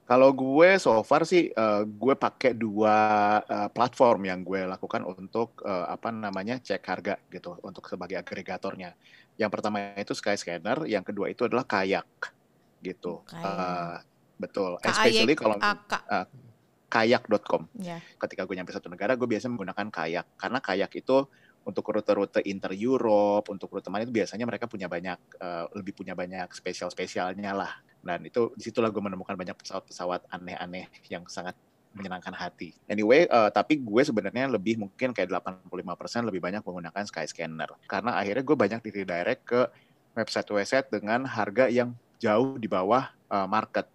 Kalau 0.07 0.31
gue 0.31 0.79
so 0.79 1.03
far 1.03 1.27
sih 1.27 1.51
uh, 1.51 1.83
gue 1.83 2.15
pakai 2.15 2.55
dua 2.55 2.97
uh, 3.43 3.67
platform 3.75 4.31
yang 4.31 4.47
gue 4.47 4.63
lakukan 4.63 5.03
untuk 5.03 5.59
uh, 5.67 5.91
apa 5.91 6.15
namanya 6.15 6.63
cek 6.63 6.79
harga 6.87 7.19
gitu 7.27 7.59
untuk 7.67 7.91
sebagai 7.91 8.15
agregatornya. 8.23 8.95
Yang 9.35 9.51
pertama 9.51 9.99
itu 9.99 10.15
Skyscanner, 10.15 10.87
yang 10.87 11.03
kedua 11.03 11.27
itu 11.27 11.51
adalah 11.51 11.67
Kayak 11.67 12.07
gitu. 12.87 13.27
Kayak. 13.27 13.51
Uh, 13.51 13.97
betul. 14.39 14.79
Especially 14.79 15.35
kalau 15.35 15.59
uh, 15.59 16.27
kayak.com. 16.87 17.67
Yeah. 17.75 17.99
Ketika 18.23 18.47
gue 18.47 18.55
nyampe 18.55 18.71
satu 18.71 18.87
negara, 18.87 19.19
gue 19.19 19.27
biasa 19.27 19.51
menggunakan 19.51 19.91
Kayak 19.91 20.31
karena 20.39 20.63
Kayak 20.63 20.95
itu 20.95 21.27
untuk 21.67 21.83
rute-rute 21.83 22.47
inter 22.47 22.71
Europe, 22.79 23.51
untuk 23.51 23.75
rute 23.75 23.91
mana 23.91 24.07
itu 24.07 24.15
biasanya 24.15 24.47
mereka 24.47 24.71
punya 24.71 24.87
banyak 24.87 25.19
uh, 25.43 25.67
lebih 25.75 25.99
punya 25.99 26.15
banyak 26.15 26.47
spesial-spesialnya 26.55 27.51
lah 27.59 27.75
dan 28.07 28.23
itu 28.23 28.55
di 28.55 28.63
situlah 28.63 28.89
gue 28.95 29.03
menemukan 29.03 29.35
banyak 29.35 29.59
pesawat-pesawat 29.59 30.31
aneh-aneh 30.31 30.87
yang 31.11 31.27
sangat 31.27 31.59
menyenangkan 31.97 32.37
hati. 32.37 32.77
Anyway, 32.87 33.25
uh, 33.33 33.49
tapi 33.49 33.81
gue 33.81 34.03
sebenarnya 34.05 34.53
lebih 34.53 34.77
mungkin 34.77 35.17
kayak 35.17 35.33
85% 35.33 36.29
lebih 36.29 36.45
banyak 36.45 36.61
menggunakan 36.61 37.05
Skyscanner. 37.09 37.73
Karena 37.89 38.21
akhirnya 38.21 38.45
gue 38.45 38.57
banyak 38.57 38.81
di 38.85 38.91
redirect 38.93 39.43
ke 39.49 39.61
website-website 40.13 40.93
dengan 40.93 41.25
harga 41.25 41.73
yang 41.73 41.97
jauh 42.21 42.61
di 42.61 42.69
bawah 42.69 43.09
uh, 43.33 43.49
market. 43.49 43.89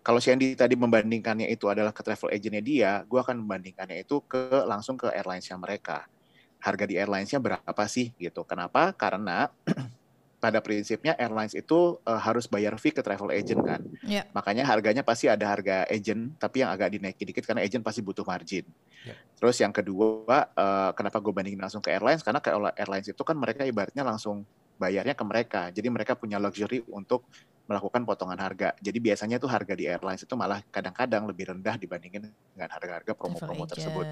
Kalau 0.00 0.16
Shandy 0.16 0.56
tadi 0.56 0.78
membandingkannya 0.80 1.50
itu 1.52 1.68
adalah 1.68 1.92
ke 1.92 2.00
travel 2.00 2.32
agentnya 2.32 2.62
dia, 2.64 2.92
gue 3.04 3.20
akan 3.20 3.44
membandingkannya 3.44 4.00
itu 4.00 4.24
ke 4.24 4.64
langsung 4.64 4.96
ke 4.96 5.12
airlines-nya 5.12 5.60
mereka. 5.60 6.08
Harga 6.56 6.88
di 6.88 6.96
airlines-nya 6.96 7.36
berapa 7.36 7.84
sih 7.84 8.16
gitu. 8.16 8.46
Kenapa? 8.48 8.96
Karena 8.96 9.52
pada 10.40 10.64
prinsipnya 10.64 11.12
airlines 11.20 11.52
itu 11.52 12.00
uh, 12.08 12.16
harus 12.16 12.48
bayar 12.48 12.74
fee 12.80 12.96
ke 12.96 13.04
travel 13.04 13.28
agent 13.28 13.60
kan. 13.60 13.84
Yeah. 14.00 14.24
Makanya 14.32 14.64
harganya 14.64 15.04
pasti 15.04 15.28
ada 15.28 15.44
harga 15.44 15.84
agent, 15.92 16.40
tapi 16.40 16.64
yang 16.64 16.72
agak 16.72 16.96
dinaikin 16.96 17.28
dikit 17.28 17.44
karena 17.44 17.60
agent 17.60 17.84
pasti 17.84 18.00
butuh 18.00 18.24
margin. 18.24 18.64
Yeah. 19.04 19.20
Terus 19.36 19.60
yang 19.60 19.70
kedua, 19.70 20.48
uh, 20.56 20.90
kenapa 20.96 21.20
gue 21.20 21.32
bandingin 21.32 21.60
langsung 21.60 21.84
ke 21.84 21.92
airlines? 21.92 22.24
Karena 22.24 22.40
ke 22.40 22.48
airlines 22.50 23.12
itu 23.12 23.22
kan 23.22 23.36
mereka 23.36 23.68
ibaratnya 23.68 24.00
langsung 24.00 24.48
bayarnya 24.80 25.12
ke 25.12 25.24
mereka. 25.28 25.62
Jadi 25.68 25.92
mereka 25.92 26.16
punya 26.16 26.40
luxury 26.40 26.80
untuk 26.88 27.28
melakukan 27.70 28.02
potongan 28.02 28.34
harga. 28.42 28.74
Jadi 28.82 28.98
biasanya 28.98 29.38
tuh 29.38 29.46
harga 29.46 29.78
di 29.78 29.86
airlines 29.86 30.26
itu 30.26 30.34
malah 30.34 30.58
kadang-kadang 30.74 31.30
lebih 31.30 31.54
rendah 31.54 31.78
dibandingin 31.78 32.26
dengan 32.26 32.70
harga-harga 32.74 33.14
promo-promo 33.14 33.62
tersebut. 33.70 34.02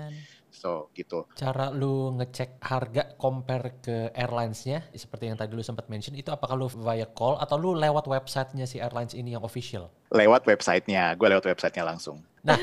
So 0.54 0.94
gitu. 0.94 1.26
Cara 1.34 1.74
lu 1.74 2.14
ngecek 2.14 2.62
harga 2.62 3.18
compare 3.18 3.82
ke 3.82 4.14
airlinesnya, 4.14 4.86
seperti 4.94 5.26
yang 5.26 5.34
tadi 5.34 5.58
lu 5.58 5.66
sempat 5.66 5.90
mention, 5.90 6.14
itu 6.14 6.30
apakah 6.30 6.54
lu 6.54 6.70
via 6.70 7.10
call 7.10 7.42
atau 7.42 7.58
lu 7.58 7.74
lewat 7.74 8.06
websitenya 8.06 8.70
si 8.70 8.78
airlines 8.78 9.18
ini 9.18 9.34
yang 9.34 9.42
official? 9.42 9.90
Lewat 10.14 10.46
websitenya, 10.46 11.18
gue 11.18 11.26
lewat 11.26 11.50
websitenya 11.50 11.82
langsung. 11.82 12.22
Nah, 12.46 12.56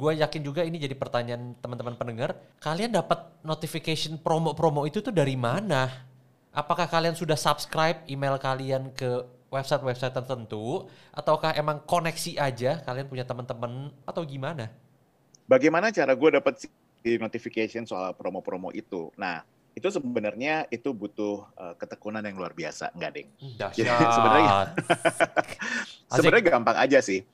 gue 0.00 0.12
yakin 0.16 0.40
juga 0.40 0.64
ini 0.64 0.80
jadi 0.80 0.96
pertanyaan 0.96 1.60
teman-teman 1.60 1.92
pendengar. 2.00 2.40
Kalian 2.64 2.96
dapat 2.96 3.28
notification 3.44 4.16
promo-promo 4.16 4.88
itu 4.88 5.04
tuh 5.04 5.12
dari 5.12 5.36
mana? 5.36 6.08
Apakah 6.56 6.88
kalian 6.88 7.14
sudah 7.14 7.36
subscribe 7.36 8.02
email 8.08 8.40
kalian 8.40 8.90
ke 8.96 9.37
website-website 9.48 10.12
tertentu 10.12 10.88
ataukah 11.12 11.56
emang 11.56 11.80
koneksi 11.88 12.36
aja 12.36 12.84
kalian 12.84 13.08
punya 13.08 13.24
teman-teman 13.24 13.92
atau 14.04 14.22
gimana? 14.24 14.68
Bagaimana 15.48 15.88
cara 15.88 16.12
gue 16.12 16.30
dapat 16.36 16.68
notification 17.16 17.88
soal 17.88 18.12
promo-promo 18.12 18.68
itu? 18.76 19.08
Nah, 19.16 19.40
itu 19.72 19.88
sebenarnya 19.88 20.68
itu 20.68 20.92
butuh 20.92 21.48
uh, 21.56 21.74
ketekunan 21.80 22.20
yang 22.20 22.36
luar 22.36 22.52
biasa, 22.52 22.92
enggak 22.92 23.12
ding? 23.16 23.28
Jadi 23.56 23.88
sebenarnya 23.88 24.52
sebenarnya 26.12 26.44
gampang 26.52 26.76
aja 26.76 26.98
sih. 27.00 27.24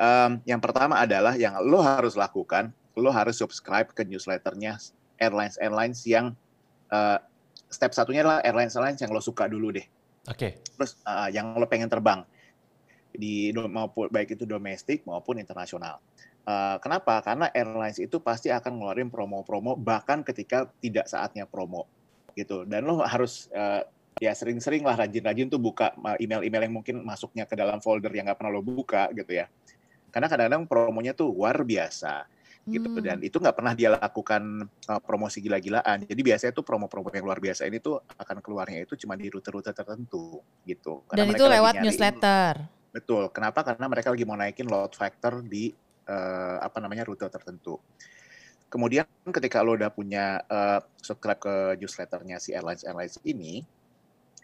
Um, 0.00 0.40
yang 0.48 0.58
pertama 0.58 0.98
adalah 0.98 1.36
yang 1.36 1.60
lo 1.62 1.84
harus 1.84 2.16
lakukan, 2.16 2.72
lo 2.96 3.12
harus 3.12 3.38
subscribe 3.38 3.92
ke 3.92 4.02
newsletternya 4.02 4.80
airlines 5.20 5.60
airlines 5.60 6.00
yang 6.08 6.32
uh, 6.88 7.20
step 7.68 7.92
satunya 7.92 8.24
adalah 8.24 8.40
airlines 8.42 8.74
airlines 8.74 8.98
yang 8.98 9.12
lo 9.12 9.20
suka 9.20 9.46
dulu 9.46 9.70
deh 9.76 9.84
Oke. 10.28 10.36
Okay. 10.36 10.52
Terus 10.76 11.00
uh, 11.08 11.28
yang 11.32 11.56
lo 11.56 11.64
pengen 11.64 11.88
terbang 11.88 12.20
di 13.10 13.50
maupun 13.56 14.06
baik 14.12 14.36
itu 14.36 14.44
domestik 14.44 15.02
maupun 15.08 15.40
internasional. 15.40 15.98
Uh, 16.44 16.76
kenapa? 16.80 17.20
Karena 17.24 17.48
airlines 17.52 18.00
itu 18.00 18.20
pasti 18.20 18.48
akan 18.52 18.80
ngeluarin 18.80 19.08
promo-promo 19.12 19.76
bahkan 19.76 20.24
ketika 20.24 20.68
tidak 20.80 21.08
saatnya 21.08 21.44
promo 21.48 21.88
gitu. 22.36 22.68
Dan 22.68 22.84
lo 22.84 23.00
harus 23.00 23.48
uh, 23.56 23.84
ya 24.20 24.36
sering-sering 24.36 24.84
lah 24.84 25.00
rajin-rajin 25.00 25.48
tuh 25.48 25.60
buka 25.60 25.96
email-email 26.20 26.68
yang 26.68 26.74
mungkin 26.76 26.96
masuknya 27.00 27.48
ke 27.48 27.56
dalam 27.56 27.80
folder 27.80 28.12
yang 28.12 28.28
nggak 28.28 28.38
pernah 28.40 28.52
lo 28.52 28.62
buka 28.64 29.08
gitu 29.16 29.40
ya. 29.40 29.48
Karena 30.10 30.26
kadang-kadang 30.26 30.66
promonya 30.66 31.16
tuh 31.16 31.32
luar 31.32 31.62
biasa 31.62 32.26
gitu. 32.68 32.88
Hmm. 32.88 33.00
dan 33.00 33.18
itu 33.24 33.36
nggak 33.40 33.56
pernah 33.56 33.72
dia 33.72 33.92
lakukan 33.92 34.68
uh, 34.90 35.00
promosi 35.00 35.40
gila-gilaan. 35.40 36.04
Jadi 36.04 36.20
biasanya 36.20 36.52
tuh 36.52 36.64
promo-promo 36.64 37.08
yang 37.12 37.24
luar 37.24 37.40
biasa 37.40 37.64
ini 37.64 37.80
tuh 37.80 38.00
akan 38.16 38.44
keluarnya 38.44 38.84
itu 38.84 38.96
cuma 39.00 39.16
di 39.16 39.32
rute-rute 39.32 39.72
tertentu 39.72 40.44
gitu. 40.68 41.04
Karena 41.08 41.24
dan 41.24 41.28
itu 41.32 41.44
lewat 41.44 41.74
newsletter. 41.80 42.52
Betul. 42.90 43.30
Kenapa? 43.30 43.62
Karena 43.62 43.86
mereka 43.86 44.12
lagi 44.12 44.24
mau 44.26 44.36
naikin 44.36 44.66
load 44.68 44.92
factor 44.92 45.40
di 45.40 45.72
uh, 46.10 46.58
apa 46.60 46.78
namanya 46.82 47.06
rute 47.06 47.24
tertentu. 47.30 47.78
Kemudian 48.70 49.06
ketika 49.34 49.66
lo 49.66 49.74
udah 49.74 49.90
punya 49.90 50.42
uh, 50.46 50.78
subscribe 51.02 51.42
ke 51.42 51.54
newsletternya 51.80 52.38
si 52.38 52.54
airlines 52.54 52.86
airlines 52.86 53.18
ini 53.26 53.66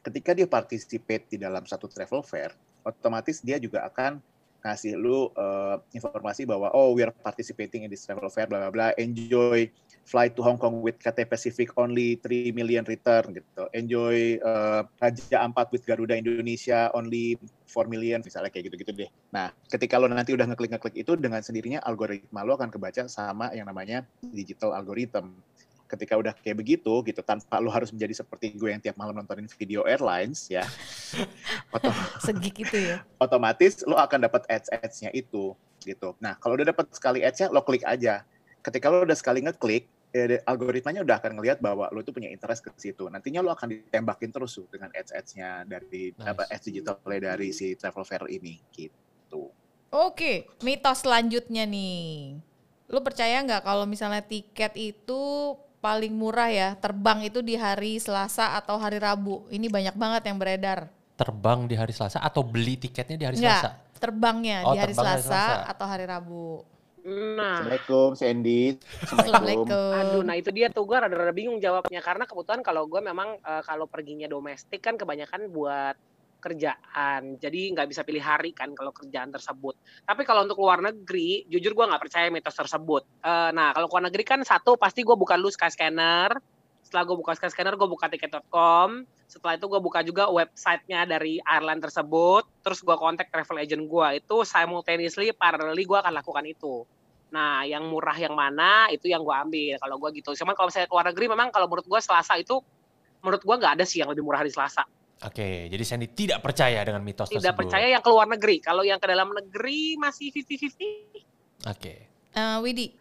ketika 0.02 0.34
dia 0.34 0.46
participate 0.46 1.26
di 1.30 1.38
dalam 1.38 1.66
satu 1.66 1.90
travel 1.90 2.22
fair 2.22 2.54
otomatis 2.86 3.42
dia 3.42 3.58
juga 3.58 3.82
akan 3.90 4.22
ngasih 4.66 4.98
lu 4.98 5.30
uh, 5.38 5.78
informasi 5.94 6.42
bahwa 6.44 6.74
oh 6.74 6.92
we 6.92 7.06
are 7.06 7.14
participating 7.14 7.86
in 7.86 7.90
this 7.90 8.02
travel 8.02 8.26
fair 8.26 8.50
bla 8.50 8.66
bla 8.66 8.70
bla 8.74 8.86
enjoy 8.98 9.70
flight 10.06 10.38
to 10.38 10.42
Hong 10.46 10.54
Kong 10.54 10.82
with 10.86 11.02
KT 11.02 11.26
Pacific 11.26 11.74
only 11.74 12.14
3 12.22 12.54
million 12.54 12.86
return 12.86 13.34
gitu. 13.34 13.66
Enjoy 13.74 14.38
uh, 14.38 14.86
Raja 15.02 15.42
Ampat 15.42 15.74
with 15.74 15.82
Garuda 15.82 16.14
Indonesia 16.14 16.94
only 16.94 17.34
4 17.66 17.90
million 17.90 18.22
misalnya 18.22 18.54
kayak 18.54 18.70
gitu-gitu 18.70 18.94
deh. 18.94 19.10
Nah 19.34 19.50
ketika 19.66 19.98
lo 19.98 20.06
nanti 20.06 20.30
udah 20.30 20.46
ngeklik 20.46 20.78
ngeklik 20.78 20.96
itu 21.02 21.18
dengan 21.18 21.42
sendirinya 21.42 21.82
algoritma 21.82 22.46
lo 22.46 22.54
akan 22.54 22.70
kebaca 22.70 23.10
sama 23.10 23.50
yang 23.50 23.66
namanya 23.66 24.06
digital 24.22 24.78
algorithm 24.78 25.42
ketika 25.86 26.18
udah 26.18 26.34
kayak 26.34 26.58
begitu 26.58 26.90
gitu 27.06 27.22
tanpa 27.22 27.62
lo 27.62 27.70
harus 27.70 27.94
menjadi 27.94 28.22
seperti 28.22 28.58
gue 28.58 28.74
yang 28.74 28.82
tiap 28.82 28.98
malam 28.98 29.14
nontonin 29.14 29.46
video 29.54 29.86
airlines 29.86 30.50
ya 30.50 30.66
segi 32.26 32.50
gitu 32.50 32.76
ya? 32.76 33.06
otomatis 33.24 33.86
lo 33.86 33.94
akan 33.96 34.26
dapat 34.26 34.42
ads 34.50 34.68
adsnya 34.70 35.10
itu 35.14 35.54
gitu. 35.86 36.18
Nah 36.18 36.34
kalau 36.42 36.58
udah 36.58 36.74
dapat 36.74 36.90
sekali 36.90 37.22
adsnya 37.22 37.52
lo 37.52 37.62
klik 37.62 37.86
aja. 37.86 38.26
Ketika 38.60 38.90
lo 38.90 39.06
udah 39.06 39.14
sekali 39.14 39.46
ngeklik 39.46 39.86
eh, 40.10 40.42
algoritmanya 40.42 41.06
udah 41.06 41.16
akan 41.22 41.38
ngelihat 41.38 41.62
bahwa 41.62 41.86
lo 41.94 42.02
itu 42.02 42.10
punya 42.10 42.26
interest 42.32 42.66
ke 42.66 42.70
situ. 42.74 43.06
Nantinya 43.06 43.46
lo 43.46 43.54
akan 43.54 43.70
ditembakin 43.70 44.34
terus 44.34 44.58
tuh 44.58 44.66
dengan 44.66 44.90
ads 44.90 45.14
adsnya 45.14 45.62
dari 45.62 46.10
nice. 46.18 46.26
apa 46.26 46.42
ads 46.50 46.64
digital 46.66 46.98
dari 47.06 47.54
si 47.54 47.78
travel 47.78 48.02
fair 48.02 48.26
ini 48.26 48.58
gitu. 48.74 49.54
Oke 49.94 50.50
mitos 50.66 51.06
selanjutnya 51.06 51.62
nih. 51.62 52.42
Lo 52.90 53.02
percaya 53.02 53.42
nggak 53.42 53.62
kalau 53.66 53.86
misalnya 53.86 54.22
tiket 54.22 54.74
itu 54.74 55.22
paling 55.86 56.10
murah 56.10 56.50
ya 56.50 56.74
terbang 56.74 57.22
itu 57.22 57.38
di 57.46 57.54
hari 57.54 58.02
Selasa 58.02 58.58
atau 58.58 58.74
hari 58.74 58.98
Rabu. 58.98 59.46
Ini 59.54 59.70
banyak 59.70 59.94
banget 59.94 60.22
yang 60.26 60.34
beredar. 60.34 60.90
Terbang 61.14 61.70
di 61.70 61.78
hari 61.78 61.94
Selasa 61.94 62.18
atau 62.18 62.42
beli 62.42 62.74
tiketnya 62.74 63.14
di 63.14 63.22
hari 63.22 63.36
Nggak, 63.38 63.62
Selasa? 63.62 63.70
terbangnya 64.02 64.66
oh, 64.66 64.74
di 64.74 64.82
hari 64.82 64.92
Selasa, 64.92 65.14
hari 65.14 65.22
Selasa 65.22 65.70
atau 65.70 65.86
hari 65.86 66.04
Rabu. 66.10 66.48
Nah. 67.06 67.62
Assalamualaikum 67.62 68.08
Sandy. 68.18 68.62
Assalamualaikum. 69.14 69.94
Aduh, 69.94 70.22
nah 70.26 70.34
itu 70.34 70.50
dia 70.50 70.66
tuh 70.74 70.82
gue 70.82 70.98
rada-rada 70.98 71.30
bingung 71.30 71.62
jawabnya 71.62 72.02
karena 72.02 72.26
kebetulan 72.26 72.66
kalau 72.66 72.90
gue 72.90 72.98
memang 72.98 73.38
uh, 73.46 73.62
kalau 73.62 73.86
perginya 73.86 74.26
domestik 74.26 74.82
kan 74.82 74.98
kebanyakan 74.98 75.46
buat 75.54 75.94
kerjaan. 76.38 77.40
Jadi 77.40 77.74
nggak 77.74 77.88
bisa 77.90 78.06
pilih 78.06 78.22
hari 78.22 78.54
kan 78.54 78.72
kalau 78.72 78.94
kerjaan 78.94 79.34
tersebut. 79.34 79.74
Tapi 80.06 80.22
kalau 80.22 80.46
untuk 80.46 80.60
luar 80.62 80.78
negeri, 80.78 81.48
jujur 81.50 81.74
gue 81.74 81.84
nggak 81.84 82.02
percaya 82.02 82.30
mitos 82.30 82.54
tersebut. 82.54 83.02
Uh, 83.24 83.50
nah 83.50 83.74
kalau 83.74 83.90
luar 83.90 84.06
negeri 84.08 84.22
kan 84.22 84.40
satu 84.46 84.78
pasti 84.78 85.02
gue 85.02 85.16
buka 85.18 85.34
dulu 85.34 85.50
Skyscanner. 85.50 86.38
Setelah 86.86 87.02
gue 87.02 87.16
buka 87.18 87.34
Skyscanner, 87.34 87.74
gue 87.74 87.88
buka 87.90 88.06
tiket.com. 88.06 89.02
Setelah 89.26 89.58
itu 89.58 89.66
gue 89.66 89.80
buka 89.82 90.06
juga 90.06 90.30
websitenya 90.30 91.02
dari 91.02 91.42
airline 91.42 91.82
tersebut. 91.82 92.46
Terus 92.62 92.78
gue 92.78 92.94
kontak 92.94 93.26
travel 93.34 93.58
agent 93.58 93.90
gue. 93.90 94.08
Itu 94.22 94.46
simultaneously, 94.46 95.34
parallelly 95.34 95.82
gue 95.82 95.98
akan 95.98 96.14
lakukan 96.14 96.46
itu. 96.46 96.86
Nah, 97.34 97.66
yang 97.66 97.90
murah 97.90 98.14
yang 98.14 98.38
mana 98.38 98.86
itu 98.94 99.10
yang 99.10 99.26
gue 99.26 99.34
ambil 99.34 99.74
kalau 99.82 99.98
gue 99.98 100.22
gitu. 100.22 100.30
Cuman 100.38 100.54
kalau 100.54 100.70
misalnya 100.70 100.86
keluar 100.86 101.06
negeri 101.10 101.26
memang 101.26 101.50
kalau 101.50 101.66
menurut 101.66 101.90
gue 101.90 101.98
Selasa 101.98 102.38
itu 102.38 102.62
menurut 103.18 103.42
gue 103.42 103.54
nggak 103.58 103.82
ada 103.82 103.84
sih 103.84 103.98
yang 103.98 104.14
lebih 104.14 104.22
murah 104.22 104.46
di 104.46 104.54
Selasa 104.54 104.86
Oke, 105.24 105.72
jadi 105.72 105.80
Sandy 105.80 106.12
tidak 106.12 106.44
percaya 106.44 106.84
dengan 106.84 107.00
mitos 107.00 107.32
Tidak 107.32 107.40
tersebut. 107.40 107.56
percaya 107.56 107.88
yang 107.88 108.04
keluar 108.04 108.28
negeri. 108.28 108.60
Kalau 108.60 108.84
yang 108.84 109.00
ke 109.00 109.08
dalam 109.08 109.32
negeri 109.32 109.96
masih 109.96 110.28
50-50. 110.28 111.72
Oke. 111.72 111.94
Eh, 112.36 112.58
Widi, 112.60 112.92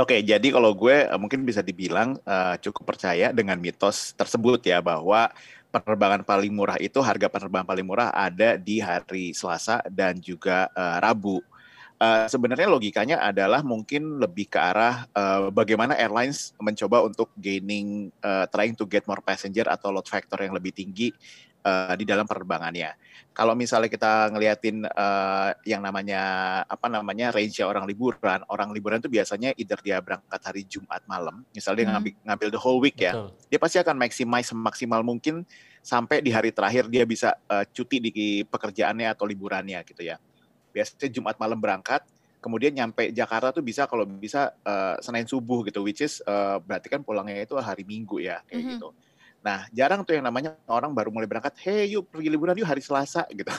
Oke, 0.00 0.24
jadi 0.24 0.48
kalau 0.48 0.72
gue 0.72 1.04
eh, 1.04 1.18
mungkin 1.20 1.44
bisa 1.44 1.60
dibilang 1.60 2.16
eh, 2.24 2.56
cukup 2.64 2.96
percaya 2.96 3.28
dengan 3.28 3.60
mitos 3.60 4.16
tersebut 4.16 4.64
ya 4.64 4.80
bahwa 4.80 5.28
penerbangan 5.68 6.24
paling 6.24 6.48
murah 6.48 6.80
itu 6.80 6.96
harga 7.04 7.28
penerbangan 7.28 7.68
paling 7.68 7.84
murah 7.84 8.08
ada 8.08 8.56
di 8.56 8.80
hari 8.80 9.36
Selasa 9.36 9.84
dan 9.92 10.16
juga 10.16 10.72
eh, 10.72 10.96
Rabu. 10.96 11.44
Eh, 12.00 12.24
sebenarnya 12.24 12.72
logikanya 12.72 13.20
adalah 13.20 13.60
mungkin 13.60 14.16
lebih 14.16 14.48
ke 14.48 14.56
arah 14.56 15.04
eh, 15.12 15.52
bagaimana 15.52 15.92
airlines 15.92 16.56
mencoba 16.56 17.04
untuk 17.04 17.28
gaining, 17.36 18.08
eh, 18.24 18.44
trying 18.48 18.72
to 18.72 18.88
get 18.88 19.04
more 19.04 19.20
passenger 19.20 19.68
atau 19.68 19.92
load 19.92 20.08
factor 20.08 20.40
yang 20.40 20.56
lebih 20.56 20.72
tinggi 20.72 21.12
eh, 21.62 21.94
di 21.96 22.04
dalam 22.04 22.26
penerbangannya. 22.26 22.94
Kalau 23.32 23.56
misalnya 23.56 23.88
kita 23.88 24.28
ngeliatin 24.28 24.84
eh, 24.84 25.50
yang 25.64 25.80
namanya 25.80 26.22
apa 26.68 26.86
namanya 26.92 27.32
range 27.32 27.64
orang 27.64 27.88
liburan, 27.88 28.44
orang 28.52 28.74
liburan 28.76 29.00
itu 29.00 29.08
biasanya 29.08 29.56
either 29.56 29.80
dia 29.80 30.02
berangkat 30.04 30.40
hari 30.44 30.68
Jumat 30.68 31.00
malam, 31.08 31.40
misalnya 31.50 31.78
dia 31.78 31.86
Hmm. 31.88 31.94
ngambil, 31.96 32.12
ngambil 32.28 32.48
the 32.52 32.60
whole 32.60 32.76
week 32.82 33.00
ya, 33.00 33.16
Betul. 33.16 33.28
dia 33.48 33.58
pasti 33.58 33.76
akan 33.80 33.96
maximize 33.96 34.48
semaksimal 34.52 35.00
mungkin 35.00 35.48
sampai 35.80 36.20
di 36.20 36.28
hari 36.30 36.52
terakhir 36.52 36.92
dia 36.92 37.08
bisa 37.08 37.32
eh, 37.48 37.64
cuti 37.72 37.96
di 38.04 38.10
pekerjaannya 38.44 39.08
atau 39.08 39.24
liburannya 39.24 39.80
gitu 39.88 40.04
ya. 40.04 40.20
Biasanya 40.72 41.08
Jumat 41.08 41.36
malam 41.40 41.56
berangkat, 41.60 42.04
kemudian 42.40 42.72
nyampe 42.72 43.12
Jakarta 43.12 43.48
tuh 43.52 43.64
bisa 43.64 43.88
kalau 43.88 44.04
bisa 44.04 44.52
eh, 44.60 44.96
Senin 45.00 45.24
subuh 45.24 45.64
gitu, 45.64 45.80
which 45.80 46.04
is 46.04 46.20
eh, 46.20 46.56
berarti 46.60 46.92
kan 46.92 47.00
pulangnya 47.00 47.40
itu 47.40 47.56
hari 47.56 47.84
Minggu 47.88 48.20
ya 48.20 48.44
kayak 48.44 48.60
Mhm. 48.60 48.70
gitu. 48.76 48.88
Nah, 49.42 49.66
jarang 49.74 50.06
tuh 50.06 50.14
yang 50.14 50.22
namanya 50.22 50.54
orang 50.70 50.94
baru 50.94 51.10
mulai 51.10 51.26
berangkat, 51.26 51.58
hey 51.66 51.90
yuk 51.90 52.06
pergi 52.14 52.30
liburan 52.30 52.54
yuk 52.54 52.66
hari 52.66 52.78
Selasa 52.78 53.26
gitu. 53.34 53.50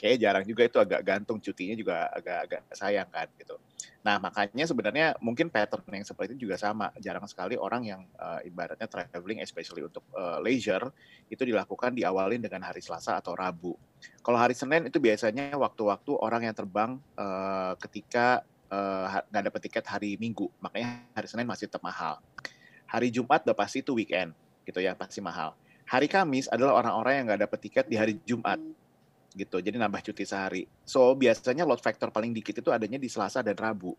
Kayaknya 0.00 0.18
jarang 0.18 0.44
juga 0.48 0.62
itu 0.64 0.78
agak 0.80 1.00
gantung 1.04 1.36
cutinya 1.36 1.76
juga 1.76 2.08
agak-agak 2.16 2.60
sayang 2.72 3.08
kan 3.12 3.28
gitu. 3.36 3.60
Nah, 4.02 4.16
makanya 4.18 4.64
sebenarnya 4.64 5.06
mungkin 5.20 5.52
pattern 5.52 5.84
yang 5.92 6.02
seperti 6.08 6.34
itu 6.34 6.48
juga 6.48 6.56
sama. 6.56 6.90
Jarang 6.96 7.28
sekali 7.28 7.60
orang 7.60 7.84
yang 7.84 8.00
eh, 8.08 8.48
ibaratnya 8.48 8.88
traveling 8.88 9.44
especially 9.44 9.84
untuk 9.84 10.02
eh, 10.16 10.40
leisure 10.40 10.88
itu 11.28 11.44
dilakukan 11.44 11.92
diawalin 11.92 12.40
dengan 12.40 12.64
hari 12.64 12.80
Selasa 12.80 13.20
atau 13.20 13.36
Rabu. 13.36 13.76
Kalau 14.24 14.40
hari 14.40 14.56
Senin 14.56 14.88
itu 14.88 14.96
biasanya 14.96 15.52
waktu-waktu 15.60 16.16
orang 16.16 16.48
yang 16.48 16.56
terbang 16.56 16.96
eh, 17.20 17.72
ketika 17.78 18.42
nggak 18.72 19.52
dapat 19.52 19.60
tiket 19.68 19.84
hari 19.84 20.16
Minggu. 20.16 20.48
Makanya 20.56 21.04
hari 21.12 21.28
Senin 21.28 21.44
masih 21.44 21.68
tetap. 21.68 21.84
Hari 22.88 23.12
Jumat 23.12 23.44
udah 23.44 23.52
pasti 23.52 23.84
itu 23.84 23.92
weekend 23.92 24.32
gitu 24.62 24.78
ya, 24.78 24.94
pasti 24.94 25.18
mahal. 25.18 25.54
Hari 25.86 26.08
Kamis 26.08 26.46
adalah 26.48 26.78
orang-orang 26.78 27.12
yang 27.20 27.24
nggak 27.28 27.42
dapat 27.50 27.58
tiket 27.60 27.84
di 27.90 27.96
hari 27.98 28.16
Jumat 28.24 28.56
gitu. 29.32 29.60
Jadi 29.60 29.76
nambah 29.76 30.00
cuti 30.04 30.24
sehari. 30.24 30.64
So 30.84 31.12
biasanya 31.12 31.64
load 31.64 31.80
factor 31.80 32.12
paling 32.12 32.32
dikit 32.32 32.60
itu 32.60 32.68
adanya 32.72 32.96
di 32.96 33.08
Selasa 33.08 33.40
dan 33.40 33.56
Rabu. 33.56 33.96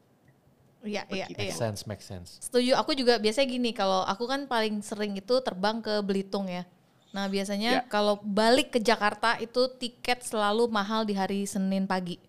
iya 0.83 1.07
iya 1.07 1.31
iya. 1.31 1.47
Make 1.47 1.55
sense, 1.55 1.79
make 1.87 2.03
sense. 2.03 2.43
Setuju. 2.43 2.75
Aku 2.75 2.91
juga 2.91 3.15
biasanya 3.15 3.47
gini, 3.47 3.71
kalau 3.71 4.03
aku 4.03 4.27
kan 4.27 4.45
paling 4.51 4.83
sering 4.83 5.15
itu 5.15 5.39
terbang 5.39 5.79
ke 5.79 6.03
Belitung 6.03 6.51
ya. 6.51 6.67
Nah 7.15 7.29
biasanya 7.29 7.71
Ya. 7.71 7.81
kalau 7.87 8.19
balik 8.19 8.73
ke 8.75 8.79
Jakarta 8.83 9.37
itu 9.39 9.69
tiket 9.79 10.25
selalu 10.27 10.67
mahal 10.67 11.05
di 11.07 11.15
hari 11.15 11.45
Senin 11.47 11.87
pagi. 11.87 12.19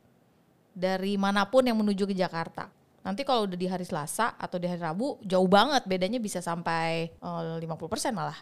Dari 0.71 1.19
mana 1.19 1.43
pun 1.49 1.67
yang 1.67 1.79
menuju 1.81 2.07
ke 2.07 2.15
Jakarta. 2.15 2.71
Nanti 3.05 3.21
kalau 3.21 3.45
udah 3.45 3.59
di 3.61 3.69
hari 3.69 3.85
Selasa 3.85 4.33
atau 4.41 4.57
di 4.57 4.65
hari 4.65 4.81
Rabu 4.81 5.21
jauh 5.21 5.45
banget 5.45 5.85
bedanya 5.85 6.17
bisa 6.17 6.41
sampai 6.41 7.13
eh, 7.13 7.61
50% 7.61 8.17
malah. 8.17 8.41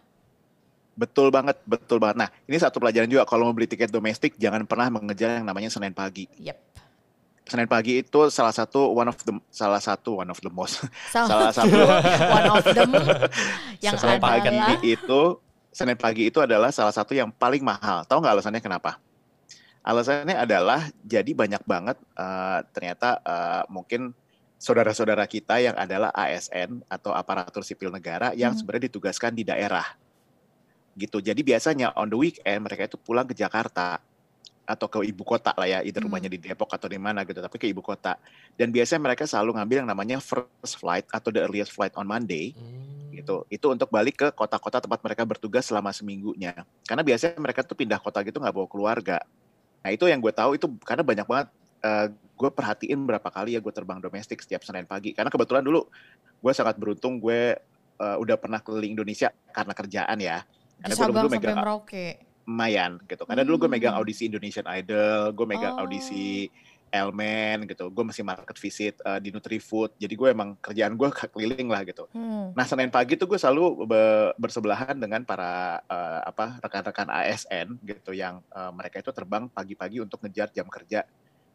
Betul 0.94 1.34
banget, 1.34 1.58
betul 1.66 1.98
banget. 1.98 2.16
Nah, 2.22 2.28
ini 2.46 2.62
satu 2.62 2.78
pelajaran 2.78 3.10
juga 3.10 3.26
kalau 3.26 3.50
mau 3.50 3.54
beli 3.56 3.66
tiket 3.66 3.90
domestik 3.90 4.38
jangan 4.38 4.62
pernah 4.62 4.92
mengejar 4.92 5.42
yang 5.42 5.46
namanya 5.48 5.66
Senin 5.66 5.90
pagi. 5.90 6.30
Yep. 6.38 6.58
Senin 7.42 7.66
pagi 7.66 8.06
itu 8.06 8.30
salah 8.30 8.54
satu 8.54 8.94
one 8.94 9.10
of 9.10 9.18
the 9.26 9.34
salah 9.50 9.82
satu 9.82 10.22
one 10.22 10.30
of 10.30 10.38
the 10.38 10.52
most 10.54 10.78
Salah, 11.10 11.50
salah 11.50 11.52
satu 11.52 11.78
one 12.30 12.48
of 12.54 12.64
them 12.70 12.90
yang 13.84 13.98
Senin 13.98 14.22
pagi 14.22 14.46
adalah 14.46 14.78
itu 14.78 15.22
Senin 15.74 15.98
pagi 15.98 16.22
itu 16.30 16.38
adalah 16.38 16.70
salah 16.70 16.94
satu 16.94 17.18
yang 17.18 17.34
paling 17.34 17.66
mahal. 17.66 18.06
Tahu 18.06 18.22
nggak 18.22 18.38
alasannya 18.38 18.62
kenapa? 18.62 19.02
Alasannya 19.82 20.38
adalah 20.38 20.86
jadi 21.02 21.34
banyak 21.34 21.66
banget 21.66 21.98
eh, 22.14 22.58
ternyata 22.70 23.18
eh, 23.26 23.62
mungkin 23.66 24.14
saudara-saudara 24.62 25.26
kita 25.26 25.58
yang 25.58 25.74
adalah 25.74 26.14
ASN 26.14 26.86
atau 26.86 27.10
aparatur 27.10 27.66
sipil 27.66 27.90
negara 27.90 28.30
yang 28.38 28.54
Hmm. 28.54 28.62
sebenarnya 28.62 28.86
ditugaskan 28.86 29.34
di 29.34 29.42
daerah. 29.42 29.98
Gitu. 30.94 31.18
Jadi 31.18 31.42
biasanya 31.42 31.90
on 31.98 32.06
the 32.06 32.14
weekend 32.14 32.62
mereka 32.62 32.86
itu 32.86 32.94
pulang 32.94 33.26
ke 33.26 33.34
Jakarta 33.34 33.98
atau 34.62 34.86
ke 34.86 35.02
ibu 35.02 35.26
kota 35.26 35.50
lah 35.58 35.66
ya, 35.66 35.78
either 35.82 35.98
Hmm. 35.98 36.06
rumahnya 36.06 36.30
di 36.30 36.38
Depok 36.38 36.70
atau 36.70 36.86
di 36.86 36.94
mana 36.94 37.26
gitu, 37.26 37.42
tapi 37.42 37.58
ke 37.58 37.66
ibu 37.66 37.82
kota. 37.82 38.14
Dan 38.54 38.70
biasanya 38.70 39.02
mereka 39.02 39.26
selalu 39.26 39.58
ngambil 39.58 39.76
yang 39.82 39.90
namanya 39.90 40.22
first 40.22 40.78
flight 40.78 41.10
atau 41.10 41.34
the 41.34 41.42
earliest 41.42 41.74
flight 41.74 41.90
on 41.98 42.06
Monday 42.06 42.54
Hmm. 42.54 43.10
gitu. 43.10 43.42
Itu 43.50 43.74
untuk 43.74 43.90
balik 43.90 44.14
ke 44.14 44.28
kota-kota 44.30 44.78
tempat 44.78 45.02
mereka 45.02 45.26
bertugas 45.26 45.66
selama 45.66 45.90
seminggunya. 45.90 46.54
Karena 46.86 47.02
biasanya 47.02 47.34
mereka 47.42 47.66
tuh 47.66 47.74
pindah 47.74 47.98
kota 47.98 48.22
gitu 48.22 48.38
nggak 48.38 48.54
bawa 48.54 48.70
keluarga. 48.70 49.18
Nah 49.82 49.90
itu 49.90 50.06
yang 50.06 50.22
gue 50.22 50.30
tahu 50.30 50.54
itu 50.54 50.70
karena 50.86 51.02
banyak 51.02 51.26
banget 51.26 51.50
eh, 51.82 52.06
gue 52.12 52.50
perhatiin 52.50 52.98
berapa 53.02 53.28
kali 53.28 53.54
ya 53.54 53.60
gue 53.60 53.70
terbang 53.70 53.98
domestik 53.98 54.40
setiap 54.40 54.62
Senin 54.62 54.86
pagi. 54.86 55.12
Karena 55.12 55.28
kebetulan 55.28 55.62
dulu 55.62 55.86
gue 56.38 56.52
sangat 56.52 56.74
beruntung 56.74 57.18
gue 57.18 57.58
eh, 57.98 58.16
udah 58.18 58.34
pernah 58.34 58.58
keliling 58.58 58.94
Indonesia 58.94 59.30
karena 59.50 59.72
kerjaan 59.72 60.18
ya. 60.18 60.42
Karena 60.80 60.94
gue 60.96 61.06
dulu 61.12 61.28
megang 61.30 61.58
Merauke. 61.58 62.06
lumayan 62.42 62.98
gitu. 63.06 63.22
Karena 63.22 63.42
dulu 63.42 63.66
gue 63.66 63.70
megang 63.70 63.94
Hmm. 63.94 64.02
audisi 64.02 64.26
Indonesian 64.26 64.66
Idol, 64.66 65.30
gue 65.30 65.46
megang 65.46 65.78
Oh. 65.78 65.86
audisi 65.86 66.50
Elmen 66.90 67.64
gitu. 67.64 67.88
Gue 67.88 68.04
masih 68.04 68.20
market 68.20 68.52
visit 68.54 68.98
eh, 69.00 69.16
di 69.16 69.30
Nutrifood. 69.30 69.94
Jadi 69.96 70.12
gue 70.12 70.28
emang 70.28 70.58
kerjaan 70.58 70.92
gue 70.92 71.08
keliling 71.08 71.70
lah 71.70 71.82
gitu. 71.82 72.04
Hmm. 72.10 72.50
Nah 72.52 72.66
Senin 72.66 72.90
pagi 72.90 73.14
tuh 73.14 73.24
gue 73.24 73.38
selalu 73.38 73.86
be- 73.86 74.34
bersebelahan 74.36 74.92
dengan 74.94 75.22
para 75.22 75.80
eh, 75.80 76.20
apa 76.26 76.58
rekan-rekan 76.60 77.08
ASN 77.08 77.78
gitu 77.80 78.10
yang 78.10 78.42
eh, 78.44 78.70
mereka 78.70 78.98
itu 78.98 79.08
terbang 79.08 79.46
pagi-pagi 79.48 80.00
untuk 80.00 80.20
ngejar 80.20 80.50
jam 80.50 80.66
kerja 80.66 81.06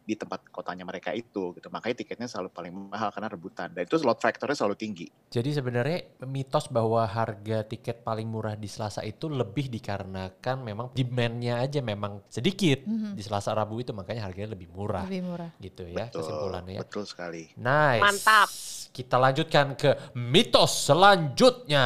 di 0.08 0.16
tempat 0.16 0.48
kotanya 0.48 0.88
mereka 0.88 1.12
itu 1.12 1.52
gitu. 1.52 1.68
Makanya 1.68 2.00
tiketnya 2.00 2.24
selalu 2.24 2.48
paling 2.48 2.72
mahal 2.88 3.12
karena 3.12 3.28
rebutan. 3.28 3.68
Dan 3.76 3.84
itu 3.84 4.00
slot 4.00 4.16
factornya 4.24 4.56
selalu 4.56 4.80
tinggi. 4.80 5.06
Jadi 5.28 5.52
sebenarnya 5.52 6.24
mitos 6.24 6.72
bahwa 6.72 7.04
harga 7.04 7.68
tiket 7.68 8.00
paling 8.00 8.24
murah 8.24 8.56
di 8.56 8.64
Selasa 8.64 9.04
itu 9.04 9.28
lebih 9.28 9.68
dikarenakan 9.68 10.64
memang 10.64 10.86
demand-nya 10.96 11.60
aja 11.60 11.84
memang 11.84 12.24
sedikit. 12.32 12.88
Mhm. 12.88 13.12
Di 13.12 13.20
Selasa 13.20 13.52
Rabu 13.52 13.84
itu 13.84 13.92
makanya 13.92 14.24
harganya 14.24 14.56
lebih 14.56 14.72
murah 14.72 15.04
Lebih 15.04 15.22
murah. 15.28 15.50
gitu 15.60 15.84
ya 15.84 16.08
Betul, 16.08 16.24
kesimpulannya 16.24 16.72
ya. 16.72 16.80
betul 16.80 17.04
sekali. 17.04 17.42
Nice. 17.60 18.00
Mantap. 18.00 18.48
Kita 18.88 19.16
lanjutkan 19.20 19.76
ke 19.76 19.90
mitos 20.16 20.88
selanjutnya. 20.88 21.84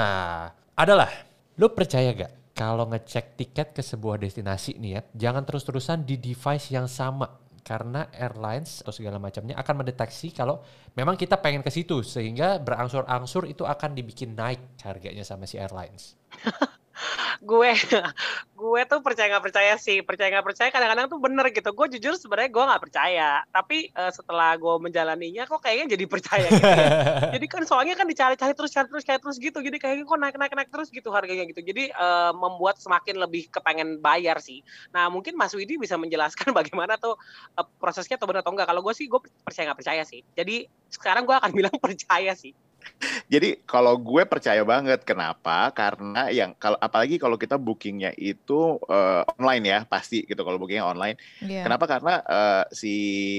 Adalah, 0.79 1.11
lu 1.59 1.67
percaya 1.75 2.15
gak 2.15 2.33
kalau 2.55 2.87
ngecek 2.87 3.35
tiket 3.35 3.73
ke 3.73 3.83
sebuah 3.83 4.21
destinasi 4.21 4.77
nih 4.79 4.91
ya, 4.93 5.01
jangan 5.13 5.43
terus-terusan 5.43 6.05
di 6.05 6.21
device 6.21 6.71
yang 6.71 6.87
sama. 6.87 7.42
Karena 7.63 8.11
airlines 8.11 8.83
atau 8.83 8.91
segala 8.91 9.23
macamnya 9.23 9.55
akan 9.55 9.87
mendeteksi 9.87 10.35
kalau 10.35 10.61
memang 10.99 11.15
kita 11.15 11.39
pengen 11.39 11.63
ke 11.63 11.71
situ. 11.71 12.03
Sehingga 12.03 12.59
berangsur-angsur 12.59 13.47
itu 13.47 13.63
akan 13.63 13.95
dibikin 13.95 14.35
naik 14.35 14.83
harganya 14.83 15.23
sama 15.23 15.47
si 15.47 15.57
airlines. 15.63 16.19
gue 17.43 17.71
gue 18.63 18.81
tuh 18.87 19.01
percaya 19.03 19.27
nggak 19.33 19.45
percaya 19.51 19.73
sih. 19.81 20.05
Percaya 20.05 20.29
nggak 20.31 20.47
percaya 20.47 20.69
kadang-kadang 20.71 21.07
tuh 21.11 21.19
bener 21.19 21.47
gitu. 21.51 21.71
Gue 21.75 21.87
jujur 21.91 22.15
sebenarnya 22.15 22.51
gue 22.53 22.65
nggak 22.65 22.83
percaya. 22.83 23.31
Tapi 23.51 23.91
eh, 23.91 24.13
setelah 24.13 24.55
gue 24.57 24.75
menjalaninya 24.79 25.49
kok 25.49 25.61
kayaknya 25.65 25.97
jadi 25.99 26.05
percaya 26.07 26.47
gitu 26.49 26.69
ya. 26.69 26.89
jadi 27.39 27.47
kan 27.49 27.63
soalnya 27.67 27.95
kan 27.99 28.07
dicari-cari 28.07 28.53
terus 28.55 28.71
cari 28.71 28.87
terus 28.89 29.05
cari 29.05 29.19
terus 29.19 29.37
gitu. 29.41 29.59
Jadi 29.59 29.77
kayaknya 29.81 30.05
kok 30.07 30.19
naik 30.21 30.37
naik 30.39 30.53
naik 30.55 30.71
terus 30.71 30.89
gitu 30.93 31.09
harganya 31.11 31.45
gitu. 31.49 31.61
Jadi 31.65 31.91
eh, 31.91 32.33
membuat 32.37 32.79
semakin 32.79 33.19
lebih 33.19 33.51
kepengen 33.51 33.99
bayar 33.99 34.39
sih. 34.39 34.63
Nah 34.95 35.09
mungkin 35.09 35.35
Mas 35.35 35.53
Widi 35.57 35.81
bisa 35.81 35.99
menjelaskan 35.99 36.55
bagaimana 36.59 37.01
tuh 37.01 37.19
eh, 37.59 37.67
prosesnya 37.81 38.21
atau 38.21 38.29
benar 38.29 38.47
atau 38.47 38.53
enggak. 38.55 38.69
Kalau 38.69 38.81
gue 38.85 38.95
sih 38.95 39.09
gue 39.09 39.21
percaya 39.43 39.73
nggak 39.73 39.81
percaya 39.81 40.03
sih. 40.07 40.21
Jadi 40.39 40.69
sekarang 40.93 41.25
gue 41.25 41.35
akan 41.35 41.51
bilang 41.51 41.75
percaya 41.81 42.37
sih 42.37 42.53
Jadi 43.33 43.65
kalau 43.67 43.99
gue 43.99 44.23
percaya 44.29 44.63
banget 44.63 45.03
kenapa? 45.03 45.71
Karena 45.75 46.31
yang 46.31 46.55
kalau 46.55 46.79
apalagi 46.79 47.19
kalau 47.19 47.35
kita 47.35 47.59
bookingnya 47.59 48.15
itu 48.15 48.79
eh, 48.87 49.23
online 49.39 49.65
ya 49.65 49.79
pasti 49.89 50.23
gitu 50.23 50.39
kalau 50.47 50.59
bookingnya 50.61 50.87
online. 50.87 51.17
Iya. 51.43 51.67
Kenapa? 51.67 51.85
Karena 51.91 52.15
eh, 52.23 52.65
si 52.71 52.97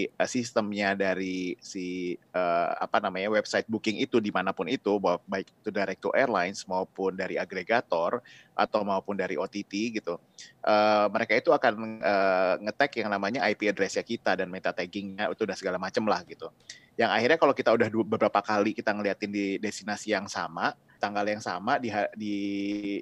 eh, 0.08 0.30
sistemnya 0.30 0.98
dari 0.98 1.56
si 1.64 2.16
eh, 2.16 2.70
apa 2.76 3.00
namanya 3.00 3.32
website 3.32 3.68
booking 3.72 4.04
itu 4.04 4.20
di 4.20 4.32
mana 4.34 4.52
pun 4.52 4.68
itu, 4.68 5.00
baik 5.02 5.48
itu 5.64 5.70
direct 5.72 6.02
to 6.04 6.12
airlines 6.12 6.68
maupun 6.68 7.16
dari 7.16 7.40
agregator 7.40 8.20
atau 8.54 8.86
maupun 8.86 9.18
dari 9.18 9.36
OTT 9.36 9.98
gitu, 9.98 10.18
eh, 10.64 11.06
mereka 11.10 11.34
itu 11.34 11.50
akan 11.50 12.00
eh, 12.00 12.54
ngetek 12.64 13.02
yang 13.04 13.10
namanya 13.10 13.46
IP 13.50 13.70
address-nya 13.70 14.06
kita 14.06 14.38
dan 14.38 14.48
meta 14.50 14.70
taggingnya 14.70 15.30
itu 15.34 15.42
udah 15.46 15.58
segala 15.58 15.78
macem 15.82 16.06
lah 16.06 16.22
gitu. 16.26 16.50
Yang 16.94 17.10
akhirnya 17.10 17.38
kalau 17.42 17.54
kita 17.58 17.70
udah 17.74 17.88
beberapa 18.06 18.40
kali 18.46 18.78
kita 18.78 18.94
ngeliatin 18.94 19.34
di 19.34 19.58
destinasi 19.58 20.14
yang 20.14 20.30
sama, 20.30 20.78
tanggal 21.02 21.26
yang 21.26 21.42
sama 21.42 21.82
di 21.82 21.90
di 22.14 22.36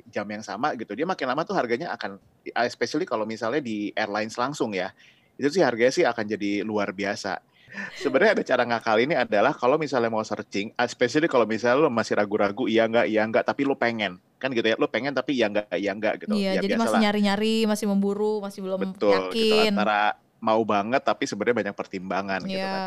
jam 0.08 0.26
yang 0.26 0.42
sama 0.42 0.72
gitu, 0.80 0.96
dia 0.96 1.04
makin 1.04 1.28
lama 1.28 1.44
tuh 1.44 1.54
harganya 1.60 1.92
akan 1.94 2.16
especially 2.64 3.04
kalau 3.04 3.28
misalnya 3.28 3.60
di 3.60 3.92
airlines 3.94 4.40
langsung 4.40 4.72
ya, 4.72 4.96
itu 5.36 5.60
sih 5.60 5.62
harganya 5.62 5.92
sih 5.92 6.06
akan 6.08 6.26
jadi 6.26 6.64
luar 6.64 6.96
biasa. 6.96 7.44
Sebenarnya 8.00 8.32
ada 8.36 8.44
cara 8.44 8.64
ngakal 8.68 8.98
ini 9.00 9.16
adalah 9.16 9.56
kalau 9.56 9.80
misalnya 9.80 10.12
mau 10.12 10.24
searching, 10.24 10.76
especially 10.76 11.32
kalau 11.32 11.48
misalnya 11.48 11.88
lo 11.88 11.92
masih 11.92 12.20
ragu-ragu, 12.20 12.68
iya 12.68 12.84
enggak, 12.84 13.08
iya 13.08 13.22
enggak, 13.24 13.48
tapi 13.48 13.64
lo 13.64 13.80
pengen, 13.80 14.20
kan 14.42 14.50
gitu 14.50 14.66
ya, 14.66 14.76
lo 14.82 14.90
pengen 14.90 15.14
tapi 15.14 15.38
iya 15.38 15.46
enggak, 15.46 15.70
iya 15.78 15.92
enggak 15.94 16.14
gitu. 16.26 16.34
Iya, 16.34 16.58
ya 16.58 16.62
jadi 16.66 16.74
masih 16.82 16.98
nyari-nyari, 16.98 17.56
masih 17.70 17.86
memburu, 17.86 18.42
masih 18.42 18.66
belum 18.66 18.98
Betul, 18.98 19.30
gitu, 19.30 19.54
yakin. 19.62 19.78
antara 19.78 20.18
mau 20.42 20.58
banget 20.66 21.06
tapi 21.06 21.30
sebenarnya 21.30 21.70
banyak 21.70 21.76
pertimbangan 21.78 22.42
gitu 22.50 22.58
Iya. 22.58 22.74
kan. 22.74 22.82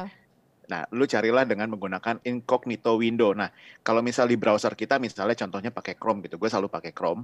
Nah, 0.65 0.83
lu 0.91 1.05
carilah 1.05 1.45
dengan 1.45 1.69
menggunakan 1.71 2.19
incognito 2.25 2.97
window. 2.99 3.31
Nah, 3.37 3.53
kalau 3.85 4.01
misal 4.01 4.27
di 4.27 4.35
browser 4.35 4.73
kita, 4.75 4.97
misalnya 4.99 5.37
contohnya 5.37 5.71
pakai 5.71 5.95
Chrome 5.95 6.25
gitu, 6.25 6.41
gue 6.41 6.49
selalu 6.51 6.73
pakai 6.73 6.91
Chrome. 6.91 7.23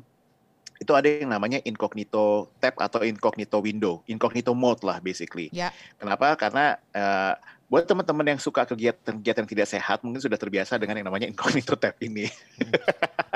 Itu 0.77 0.93
ada 0.97 1.09
yang 1.09 1.29
namanya 1.29 1.61
incognito 1.65 2.53
tab 2.61 2.77
atau 2.81 3.05
incognito 3.05 3.61
window, 3.61 4.01
incognito 4.09 4.53
mode 4.57 4.85
lah 4.85 5.01
basically. 5.01 5.49
Ya. 5.53 5.73
Kenapa? 5.97 6.37
Karena 6.37 6.77
eh, 6.93 7.35
buat 7.71 7.87
teman-teman 7.87 8.27
yang 8.27 8.41
suka 8.43 8.67
kegiatan-kegiatan 8.67 9.47
tidak 9.47 9.63
sehat, 9.65 10.03
mungkin 10.03 10.19
sudah 10.19 10.35
terbiasa 10.35 10.75
dengan 10.75 10.99
yang 10.99 11.07
namanya 11.07 11.31
incognito 11.31 11.79
tab 11.79 11.95
ini. 12.03 12.27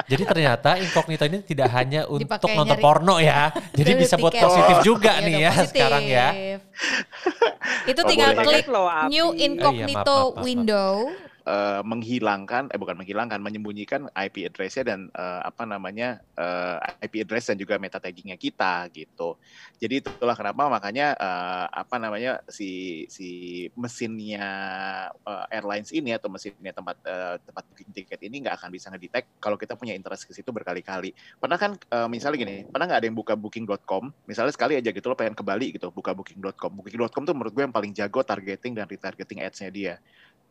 Jadi 0.05 0.23
ternyata 0.27 0.75
incognito 0.77 1.23
ini 1.23 1.39
tidak 1.41 1.71
hanya 1.71 2.03
untuk 2.05 2.27
Dipakai 2.27 2.51
nonton 2.53 2.75
nyari- 2.75 2.83
porno 2.83 3.17
ya. 3.17 3.55
Jadi 3.79 3.91
bisa 3.95 4.19
buat 4.19 4.35
tiket. 4.35 4.43
positif 4.43 4.77
juga 4.83 5.13
Iya 5.15 5.23
nih 5.23 5.37
ya 5.39 5.53
positif. 5.55 5.71
sekarang 5.71 6.05
ya. 6.05 6.29
Itu 7.87 8.01
Oh, 8.03 8.09
tinggal 8.11 8.31
boleh. 8.35 8.45
klik 8.51 8.67
Loh, 8.67 8.87
new 9.07 9.23
Oh 9.25 9.31
iya, 9.31 9.47
incognito 9.47 10.03
maaf, 10.03 10.27
maaf, 10.27 10.35
maaf. 10.35 10.43
window. 10.43 10.91
Eh, 11.45 11.83
menghilangkan 11.85 12.73
eh 12.73 12.79
bukan 12.81 12.97
menghilangkan 12.97 13.39
menyembunyikan 13.39 14.09
IP 14.17 14.49
address-nya 14.49 14.85
dan 14.97 15.01
eh, 15.13 15.41
apa 15.45 15.69
namanya 15.69 16.19
eh, 16.35 17.05
IP 17.05 17.29
address 17.29 17.53
dan 17.53 17.57
juga 17.61 17.77
meta 17.77 18.01
taggingnya 18.01 18.41
kita 18.41 18.89
gitu. 18.91 19.37
Jadi 19.77 20.01
itulah 20.01 20.33
kenapa 20.35 20.67
makanya 20.73 21.13
eh, 21.15 21.67
apa 21.69 21.97
namanya 22.01 22.41
si 22.49 23.05
si 23.13 23.65
mesinnya 23.77 24.49
eh, 25.13 25.45
airlines 25.53 25.93
ini 25.93 26.17
atau 26.17 26.33
mesinnya 26.33 26.73
tempat 26.73 26.97
eh, 27.05 27.37
tempat 27.45 27.65
booking 27.69 27.93
tiket 27.93 28.21
ini 28.25 28.49
nggak 28.49 28.57
akan 28.61 28.69
bisa 28.73 28.89
ngedetect 28.89 29.37
kalau 29.39 29.61
kita 29.61 29.77
punya 29.77 29.93
interest 29.93 30.25
ke 30.25 30.33
situ 30.33 30.49
berkali-kali. 30.51 31.13
Pernah 31.37 31.59
kan 31.61 31.77
eh, 31.77 32.09
misalnya 32.09 32.41
gini, 32.41 32.57
pernah 32.65 32.89
nggak 32.89 33.01
ada 33.05 33.07
yang 33.07 33.19
buka 33.19 33.37
booking.com, 33.37 34.11
misalnya 34.25 34.53
sekali 34.57 34.81
aja 34.81 34.89
gitu 34.89 35.07
lo 35.13 35.17
pengen 35.17 35.37
ke 35.37 35.45
Bali 35.45 35.77
gitu, 35.77 35.93
buka 35.93 36.17
booking.com. 36.17 36.73
Booking.com 36.81 37.23
tuh 37.29 37.35
menurut 37.37 37.53
gue 37.53 37.63
yang 37.69 37.75
paling 37.75 37.93
jago 37.93 38.25
targeting 38.25 38.73
dan 38.73 38.89
retargeting 38.89 39.45
ads-nya 39.45 39.69
dia 39.69 39.95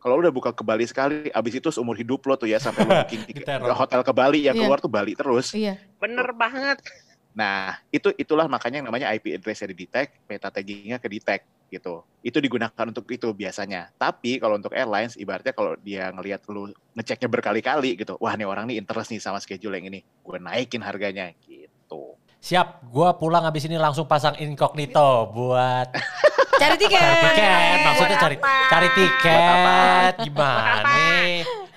kalau 0.04 0.20
lu 0.20 0.28
udah 0.28 0.36
buka 0.36 0.52
ke 0.52 0.60
Bali 0.60 0.84
sekali, 0.84 1.32
abis 1.32 1.64
itu 1.64 1.72
seumur 1.72 1.96
hidup 1.96 2.20
lo 2.28 2.36
tuh 2.36 2.44
ya 2.44 2.60
sampai 2.60 2.84
lo 2.84 2.92
booking 3.08 3.24
ke 3.40 3.72
hotel 3.72 4.04
ke 4.04 4.12
Bali 4.12 4.44
yang 4.44 4.52
Iya. 4.52 4.68
keluar 4.68 4.76
tuh 4.76 4.92
Bali 4.92 5.16
terus. 5.16 5.56
Iya. 5.56 5.80
Bener 5.96 6.28
banget. 6.36 6.84
Nah 7.32 7.80
itu 7.88 8.12
itulah 8.20 8.44
makanya 8.44 8.84
yang 8.84 8.92
namanya 8.92 9.08
IP 9.16 9.32
address-nya 9.32 9.72
di 9.72 9.76
detect, 9.80 10.20
meta 10.28 10.52
taggingnya 10.52 11.00
ke 11.00 11.08
detect 11.08 11.48
gitu. 11.72 12.04
Itu 12.20 12.36
digunakan 12.44 12.84
untuk 12.84 13.08
itu 13.08 13.32
biasanya. 13.32 13.96
Tapi 13.96 14.36
kalau 14.36 14.60
untuk 14.60 14.76
airlines, 14.76 15.16
ibaratnya 15.16 15.56
kalau 15.56 15.72
dia 15.80 16.12
ngelihat 16.12 16.44
lu 16.52 16.68
ngeceknya 17.00 17.32
berkali-kali 17.32 17.96
gitu, 17.96 18.20
wah 18.20 18.36
nih 18.36 18.44
orang 18.44 18.68
nih 18.68 18.76
interest 18.84 19.08
nih 19.08 19.24
sama 19.24 19.40
schedule 19.40 19.72
yang 19.72 19.88
ini, 19.88 20.04
gue 20.04 20.36
naikin 20.36 20.84
harganya 20.84 21.32
gitu. 21.48 22.20
Siap, 22.44 22.84
gua 22.92 23.16
pulang 23.16 23.40
habis 23.40 23.64
ini 23.64 23.80
langsung 23.80 24.04
pasang 24.04 24.36
incognito 24.36 25.32
buat 25.32 25.88
Cari 26.60 26.76
tiket. 26.76 27.00
cari 27.00 27.16
tiket. 27.26 27.78
Maksudnya 27.82 28.08
Buat 28.10 28.22
cari 28.22 28.36
apa? 28.36 28.52
cari 28.68 28.88
tiket. 28.94 29.40
Buat 29.40 30.14
Gimana 30.22 30.60
apa? 30.76 30.92
nih? 30.92 31.32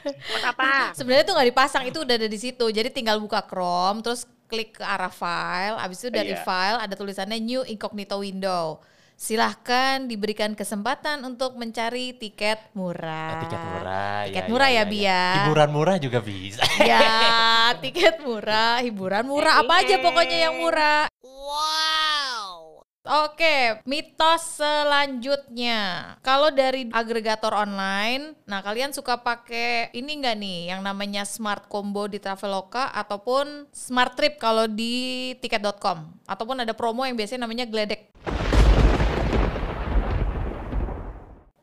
Buat 0.05 0.43
apa? 0.45 0.67
Sebenarnya 0.93 1.23
tuh 1.23 1.33
nggak 1.33 1.49
dipasang, 1.49 1.83
itu 1.87 1.97
udah 2.03 2.15
ada 2.15 2.27
di 2.27 2.37
situ. 2.37 2.65
Jadi 2.67 2.89
tinggal 2.91 3.17
buka 3.17 3.41
Chrome, 3.41 4.03
terus 4.03 4.27
klik 4.45 4.77
ke 4.77 4.83
arah 4.83 5.09
file. 5.09 5.81
Abis 5.81 5.97
itu 5.97 6.09
dari 6.11 6.35
Iya. 6.35 6.43
file 6.43 6.77
ada 6.77 6.93
tulisannya 6.93 7.39
new 7.39 7.65
incognito 7.65 8.19
window. 8.19 8.83
Silahkan 9.17 10.05
diberikan 10.05 10.53
kesempatan 10.53 11.25
untuk 11.25 11.57
mencari 11.57 12.13
tiket 12.13 12.69
murah. 12.77 13.33
Eh, 13.33 13.49
tiket 13.49 13.61
murah. 13.65 14.17
Tiket 14.29 14.45
murah 14.45 14.69
ya, 14.69 14.83
Bi, 14.85 14.99
ya. 15.09 15.25
Hiburan 15.41 15.69
murah 15.73 15.97
juga 15.97 16.21
bisa. 16.21 16.61
Ya, 16.85 17.01
tiket 17.83 18.21
murah, 18.21 18.77
hiburan 18.85 19.25
murah, 19.25 19.65
apa 19.65 19.81
aja 19.81 19.97
pokoknya 19.97 20.37
yang 20.45 20.61
murah. 20.61 21.09
Wow. 21.25 22.85
Oke, 23.07 23.81
mitos 23.89 24.61
selanjutnya. 24.61 26.13
Kalau 26.21 26.53
dari 26.53 26.85
agregator 26.93 27.57
online, 27.57 28.37
nah 28.45 28.61
kalian 28.61 28.93
suka 28.93 29.17
pakai 29.23 29.95
ini 29.97 30.21
nggak 30.21 30.35
nih 30.37 30.59
yang 30.75 30.85
namanya 30.85 31.25
smart 31.25 31.65
combo 31.71 32.05
di 32.05 32.21
Traveloka 32.21 32.93
ataupun 32.93 33.71
smart 33.73 34.13
trip 34.13 34.37
kalau 34.37 34.69
di 34.69 35.33
tiket.com 35.39 36.21
ataupun 36.27 36.67
ada 36.67 36.75
promo 36.77 37.07
yang 37.07 37.17
biasanya 37.17 37.47
namanya 37.47 37.65
gledek. 37.65 38.11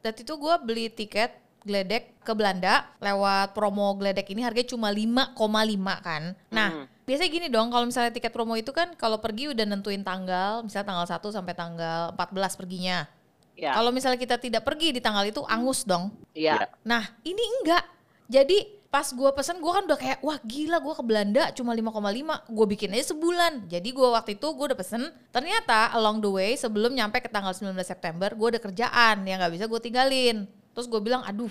Dan 0.05 0.13
itu 0.21 0.37
gue 0.37 0.55
beli 0.61 0.93
tiket 0.93 1.33
gledek 1.65 2.21
ke 2.21 2.37
Belanda 2.37 2.85
lewat 3.01 3.57
promo 3.57 3.97
gledek 3.97 4.29
ini 4.37 4.45
harganya 4.45 4.69
cuma 4.69 4.93
5,5 4.93 5.97
kan. 6.05 6.37
Nah, 6.53 6.69
Hmm. 6.69 6.85
biasanya 7.09 7.31
gini 7.33 7.47
dong 7.49 7.73
kalau 7.73 7.89
misalnya 7.89 8.13
tiket 8.13 8.29
promo 8.37 8.53
itu 8.53 8.69
kan 8.69 8.93
kalau 9.01 9.17
pergi 9.17 9.49
udah 9.49 9.65
nentuin 9.65 10.05
tanggal, 10.05 10.61
misalnya 10.61 10.93
tanggal 10.93 11.07
1 11.09 11.33
sampai 11.33 11.57
tanggal 11.57 12.13
14 12.13 12.53
perginya. 12.53 13.09
Ya. 13.57 13.73
Kalau 13.73 13.97
misalnya 13.97 14.21
kita 14.21 14.37
tidak 14.37 14.61
pergi 14.61 14.93
di 14.93 15.01
tanggal 15.01 15.25
itu 15.25 15.41
angus 15.49 15.89
dong. 15.89 16.13
Iya. 16.37 16.69
Nah, 16.85 17.09
ini 17.25 17.41
enggak. 17.41 17.89
Jadi 18.29 18.84
pas 18.95 19.11
gue 19.11 19.31
pesen 19.35 19.59
gue 19.59 19.73
kan 19.75 19.83
udah 19.91 19.99
kayak 19.99 20.23
wah 20.23 20.39
gila 20.47 20.79
gue 20.79 20.95
ke 20.95 21.03
Belanda 21.03 21.51
cuma 21.51 21.75
5,5 21.75 22.47
gue 22.47 22.67
bikin 22.79 22.95
aja 22.95 23.11
sebulan. 23.11 23.67
Jadi 23.67 23.91
gue 23.91 24.07
waktu 24.07 24.39
itu 24.39 24.47
gue 24.55 24.71
udah 24.71 24.79
pesen 24.79 25.11
ternyata 25.35 25.91
along 25.99 26.23
the 26.23 26.31
way 26.31 26.55
sebelum 26.55 26.95
nyampe 26.95 27.19
ke 27.19 27.27
tanggal 27.27 27.51
19 27.51 27.75
September 27.83 28.31
gue 28.31 28.55
ada 28.55 28.61
kerjaan 28.63 29.27
yang 29.27 29.43
nggak 29.43 29.51
bisa 29.59 29.67
gue 29.67 29.81
tinggalin. 29.83 30.47
Terus 30.47 30.87
gue 30.87 31.03
bilang 31.03 31.27
aduh 31.27 31.51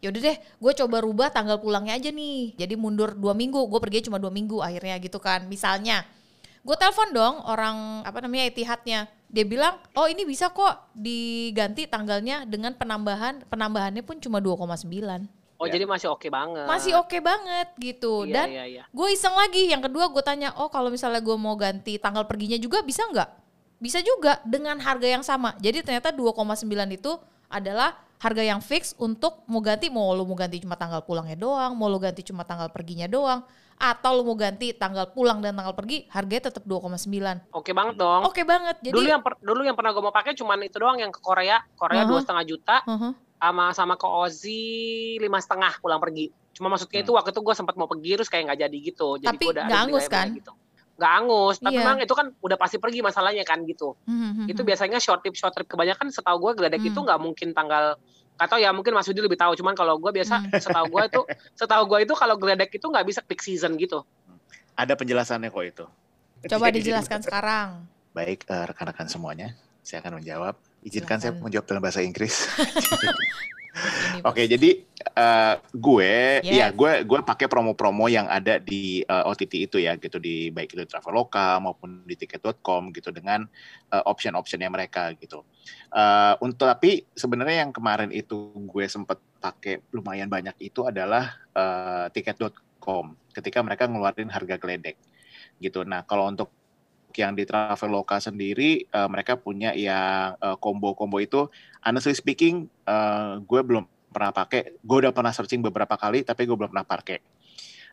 yaudah 0.00 0.32
deh 0.32 0.36
gue 0.40 0.72
coba 0.80 1.04
rubah 1.04 1.28
tanggal 1.28 1.60
pulangnya 1.60 1.92
aja 1.92 2.08
nih. 2.08 2.56
Jadi 2.56 2.72
mundur 2.80 3.12
dua 3.12 3.36
minggu 3.36 3.68
gue 3.68 3.80
pergi 3.84 4.08
cuma 4.08 4.16
dua 4.16 4.32
minggu 4.32 4.64
akhirnya 4.64 4.96
gitu 4.96 5.20
kan. 5.20 5.44
Misalnya 5.44 6.08
gue 6.64 6.76
telepon 6.80 7.12
dong 7.12 7.44
orang 7.44 8.00
apa 8.08 8.24
namanya 8.24 8.48
Etihadnya. 8.48 9.12
Dia 9.28 9.44
bilang 9.44 9.76
oh 9.92 10.08
ini 10.08 10.24
bisa 10.24 10.48
kok 10.56 10.88
diganti 10.96 11.84
tanggalnya 11.84 12.48
dengan 12.48 12.72
penambahan 12.80 13.44
penambahannya 13.44 14.00
pun 14.00 14.24
cuma 14.24 14.40
2,9 14.40 15.36
Oh 15.58 15.66
Ya. 15.66 15.74
jadi 15.74 15.84
masih 15.84 16.08
oke 16.08 16.28
banget. 16.28 16.64
masih 16.64 16.94
oke 16.94 17.18
banget 17.18 17.68
gitu 17.76 18.22
Iya, 18.22 18.32
dan 18.32 18.46
iya, 18.48 18.64
iya. 18.64 18.82
gue 18.86 19.08
iseng 19.08 19.34
lagi 19.34 19.66
yang 19.66 19.80
kedua 19.80 20.06
gue 20.06 20.22
tanya 20.22 20.54
oh 20.54 20.66
kalau 20.66 20.86
misalnya 20.86 21.18
gue 21.18 21.34
mau 21.34 21.54
ganti 21.54 21.96
tanggal 21.96 22.22
perginya 22.24 22.54
juga 22.56 22.78
bisa 22.80 23.02
nggak 23.04 23.26
bisa 23.76 23.98
juga 24.00 24.38
dengan 24.42 24.78
harga 24.78 25.06
yang 25.08 25.22
sama 25.22 25.54
jadi 25.56 25.82
ternyata 25.82 26.10
2,9 26.10 26.62
itu 26.92 27.12
adalah 27.48 27.90
harga 28.18 28.42
yang 28.44 28.58
fix 28.60 28.94
untuk 28.96 29.42
mau 29.44 29.58
ganti 29.58 29.86
mau 29.88 30.10
lu 30.10 30.22
mau 30.22 30.34
ganti 30.34 30.58
cuma 30.58 30.74
tanggal 30.74 30.98
pulangnya 31.00 31.34
doang 31.34 31.74
mau 31.74 31.86
lu 31.86 31.98
ganti 31.98 32.22
cuma 32.22 32.42
tanggal 32.42 32.66
perginya 32.68 33.06
doang 33.06 33.42
atau 33.76 34.10
lu 34.12 34.22
mau 34.24 34.34
ganti 34.34 34.70
tanggal 34.72 35.06
pulang 35.08 35.38
dan 35.38 35.54
tanggal 35.54 35.70
pergi 35.72 36.06
harganya 36.08 36.50
tetap 36.50 36.62
2,9 36.62 37.50
Oke 37.52 37.70
banget 37.70 37.94
dong. 37.96 38.22
oke 38.24 38.42
banget 38.42 38.76
jadi 38.80 38.90
dulu 38.92 39.06
yang 39.08 39.22
per- 39.22 39.38
dulu 39.40 39.62
yang 39.62 39.74
pernah 39.74 39.90
gue 39.90 40.02
mau 40.02 40.10
pakai 40.10 40.34
cuman 40.34 40.58
itu 40.60 40.76
doang 40.76 40.98
yang 40.98 41.10
ke 41.10 41.18
Korea. 41.18 41.62
Korea 41.74 42.02
Uh-huh. 42.02 42.10
dua 42.10 42.20
setengah 42.20 42.44
juta 42.44 42.76
uh-huh. 42.84 43.12
Sama 43.38 43.64
sama 43.70 43.94
ke 43.94 44.04
Aussie 44.04 45.16
lima 45.18 45.38
setengah 45.38 45.78
pulang 45.78 45.98
pergi. 45.98 46.28
Cuma 46.52 46.66
maksudnya 46.68 47.00
itu 47.00 47.14
waktu 47.14 47.30
itu 47.30 47.40
gue 47.40 47.54
sempat 47.54 47.78
mau 47.78 47.86
pergi 47.86 48.10
terus 48.14 48.26
kayak 48.26 48.50
nggak 48.50 48.60
jadi 48.60 48.78
gitu. 48.82 49.08
Jadi 49.16 49.28
Tapi 49.30 49.44
gua 49.44 49.52
udah 49.54 49.64
beli 49.64 49.78
angus 49.78 50.04
kan? 50.06 50.26
Gitu. 50.34 50.52
Nggak 50.98 51.12
angus. 51.14 51.56
Tapi 51.56 51.70
Iya. 51.70 51.80
memang 51.80 51.98
itu 52.02 52.14
kan 52.14 52.26
udah 52.34 52.56
pasti 52.58 52.76
pergi 52.76 52.98
masalahnya 53.00 53.44
kan 53.46 53.62
gitu. 53.62 53.94
Hmm, 54.04 54.44
Itu 54.44 54.66
biasanya 54.66 54.98
short 54.98 55.22
trip 55.22 55.38
short 55.38 55.54
trip 55.54 55.66
kebanyakan 55.66 56.10
setahu 56.10 56.36
gue 56.42 56.52
geledek 56.58 56.82
Hmm. 56.82 56.90
itu 56.90 56.98
nggak 56.98 57.18
mungkin 57.22 57.48
tanggal 57.54 57.94
atau 58.38 58.54
ya 58.54 58.70
mungkin 58.70 58.94
Mas 58.94 59.06
Yudi 59.06 59.22
lebih 59.22 59.38
tahu. 59.38 59.54
Cuman 59.54 59.74
kalau 59.74 59.94
gue 59.96 60.10
biasa 60.10 60.34
Hmm. 60.36 60.50
setahu 60.82 60.86
gue 60.90 61.02
itu 61.06 61.20
setahu 61.54 61.82
gue 61.86 61.98
itu 62.02 62.14
kalau 62.14 62.34
geledek 62.34 62.74
itu 62.74 62.86
nggak 62.86 63.06
bisa 63.06 63.22
peak 63.22 63.38
season 63.38 63.78
gitu. 63.78 64.02
Ada 64.74 64.94
penjelasannya 64.94 65.48
kok 65.48 65.64
itu. 65.64 65.86
coba 66.38 66.70
Jadi, 66.70 66.76
dijelaskan 66.82 67.18
sekarang 67.18 67.68
Baik, 68.08 68.46
eh, 68.46 68.64
rekan-rekan 68.64 69.06
semuanya, 69.06 69.54
saya 69.82 69.98
akan 70.00 70.18
menjawab. 70.18 70.54
Izinkan 70.82 71.18
saya 71.18 71.34
menjawab 71.34 71.66
dalam 71.66 71.82
bahasa 71.82 72.00
Inggris. 72.00 72.46
Oke, 74.28 74.46
jadi 74.50 74.82
eh, 74.98 75.54
gue, 75.74 76.12
Yes. 76.42 76.54
ya 76.54 76.66
gue 76.74 77.06
gue 77.06 77.18
pakai 77.22 77.46
promo-promo 77.46 78.10
yang 78.10 78.26
ada 78.26 78.58
di 78.58 79.02
eh, 79.02 79.24
OTT 79.30 79.70
itu 79.70 79.76
ya, 79.82 79.94
gitu 79.98 80.18
di 80.18 80.50
baik 80.50 80.74
itu 80.74 80.84
Traveloka 80.86 81.58
maupun 81.62 82.02
di 82.06 82.14
tiket.com 82.18 82.90
gitu 82.94 83.10
dengan 83.14 83.46
eh, 83.92 84.02
option-optionnya 84.02 84.70
mereka 84.70 85.14
gitu. 85.18 85.46
Eh, 85.94 86.34
untuk 86.42 86.66
tapi 86.66 87.06
sebenarnya 87.14 87.68
yang 87.68 87.72
kemarin 87.74 88.10
itu 88.10 88.50
gue 88.54 88.84
sempat 88.90 89.18
pakai 89.38 89.82
lumayan 89.94 90.26
banyak 90.26 90.54
itu 90.62 90.86
adalah 90.86 91.38
eh, 91.54 92.06
tiket.com 92.10 93.14
ketika 93.34 93.62
mereka 93.62 93.86
ngeluarin 93.86 94.30
harga 94.30 94.58
geledek 94.58 94.98
gitu. 95.58 95.82
Nah, 95.82 96.06
kalau 96.06 96.30
untuk 96.30 96.54
yang 97.18 97.34
di 97.34 97.42
Traveloka 97.42 98.22
sendiri 98.22 98.86
eh, 98.86 99.08
mereka 99.10 99.34
punya 99.34 99.74
yang 99.74 100.38
eh, 100.38 100.56
combo-combo 100.62 101.18
itu 101.18 101.50
honestly 101.82 102.14
speaking 102.14 102.70
eh, 102.86 103.32
gue 103.42 103.60
belum 103.66 103.82
pernah 104.08 104.32
pakai 104.32 104.78
gue 104.80 104.96
udah 105.04 105.12
pernah 105.12 105.34
searching 105.34 105.60
beberapa 105.60 105.98
kali 105.98 106.22
tapi 106.22 106.46
gue 106.46 106.56
belum 106.56 106.70
pernah 106.72 106.86
pakai 106.86 107.18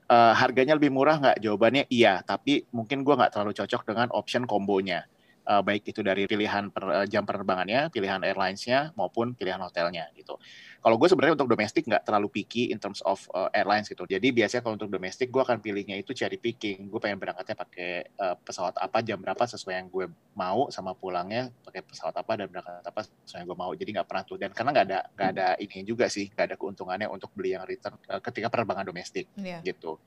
Eh, 0.06 0.34
harganya 0.38 0.78
lebih 0.78 0.94
murah 0.94 1.18
nggak? 1.18 1.42
Jawabannya 1.42 1.90
iya, 1.90 2.22
tapi 2.22 2.62
mungkin 2.70 3.02
gue 3.02 3.14
nggak 3.18 3.34
terlalu 3.34 3.58
cocok 3.58 3.82
dengan 3.90 4.08
option 4.14 4.46
kombonya. 4.46 5.10
Eh, 5.46 5.62
baik 5.62 5.86
itu 5.86 6.02
dari 6.02 6.26
pilihan 6.26 6.74
per, 6.74 6.84
eh, 6.90 7.06
jam 7.06 7.22
penerbangannya, 7.22 7.94
pilihan 7.94 8.18
airlines-nya, 8.26 8.98
maupun 8.98 9.38
pilihan 9.38 9.62
hotelnya 9.62 10.10
gitu. 10.18 10.42
Kalau 10.82 10.98
gue 10.98 11.06
sebenarnya 11.06 11.38
untuk 11.38 11.54
domestik 11.54 11.86
nggak 11.86 12.02
terlalu 12.02 12.34
picky 12.34 12.74
in 12.74 12.78
terms 12.82 13.02
of 13.06 13.18
uh, 13.34 13.50
airlines 13.54 13.90
gitu. 13.90 14.06
Jadi 14.06 14.30
biasanya 14.30 14.62
kalau 14.62 14.78
untuk 14.78 14.90
domestik 14.94 15.34
gue 15.34 15.42
akan 15.42 15.58
pilihnya 15.58 15.98
itu 15.98 16.14
cherry 16.14 16.38
picking. 16.38 16.94
Gue 16.94 17.02
pengen 17.02 17.18
berangkatnya 17.18 17.58
pakai 17.58 18.06
uh, 18.22 18.38
pesawat 18.38 18.78
apa, 18.78 19.02
jam 19.02 19.18
berapa 19.18 19.50
sesuai 19.50 19.82
yang 19.82 19.88
gue 19.90 20.06
mau, 20.38 20.70
sama 20.70 20.94
pulangnya 20.94 21.50
pakai 21.66 21.82
pesawat 21.82 22.14
apa 22.22 22.38
dan 22.38 22.54
berangkat 22.54 22.86
apa 22.86 23.02
sesuai 23.02 23.42
yang 23.42 23.50
gue 23.50 23.58
mau. 23.58 23.72
Jadi 23.74 23.90
nggak 23.98 24.08
pernah 24.10 24.24
tuh. 24.30 24.38
Dan 24.38 24.50
karena 24.54 24.70
nggak 24.78 24.86
ada 24.86 25.00
nggak 25.10 25.30
ada 25.34 25.48
ini 25.58 25.78
juga 25.82 26.06
sih, 26.06 26.30
nggak 26.30 26.46
ada 26.54 26.56
keuntungannya 26.58 27.10
untuk 27.10 27.34
beli 27.34 27.58
yang 27.58 27.66
return 27.66 27.98
uh, 28.10 28.22
ketika 28.22 28.54
penerbangan 28.54 28.86
domestik 28.86 29.26
Iya. 29.42 29.66
gitu. 29.66 29.98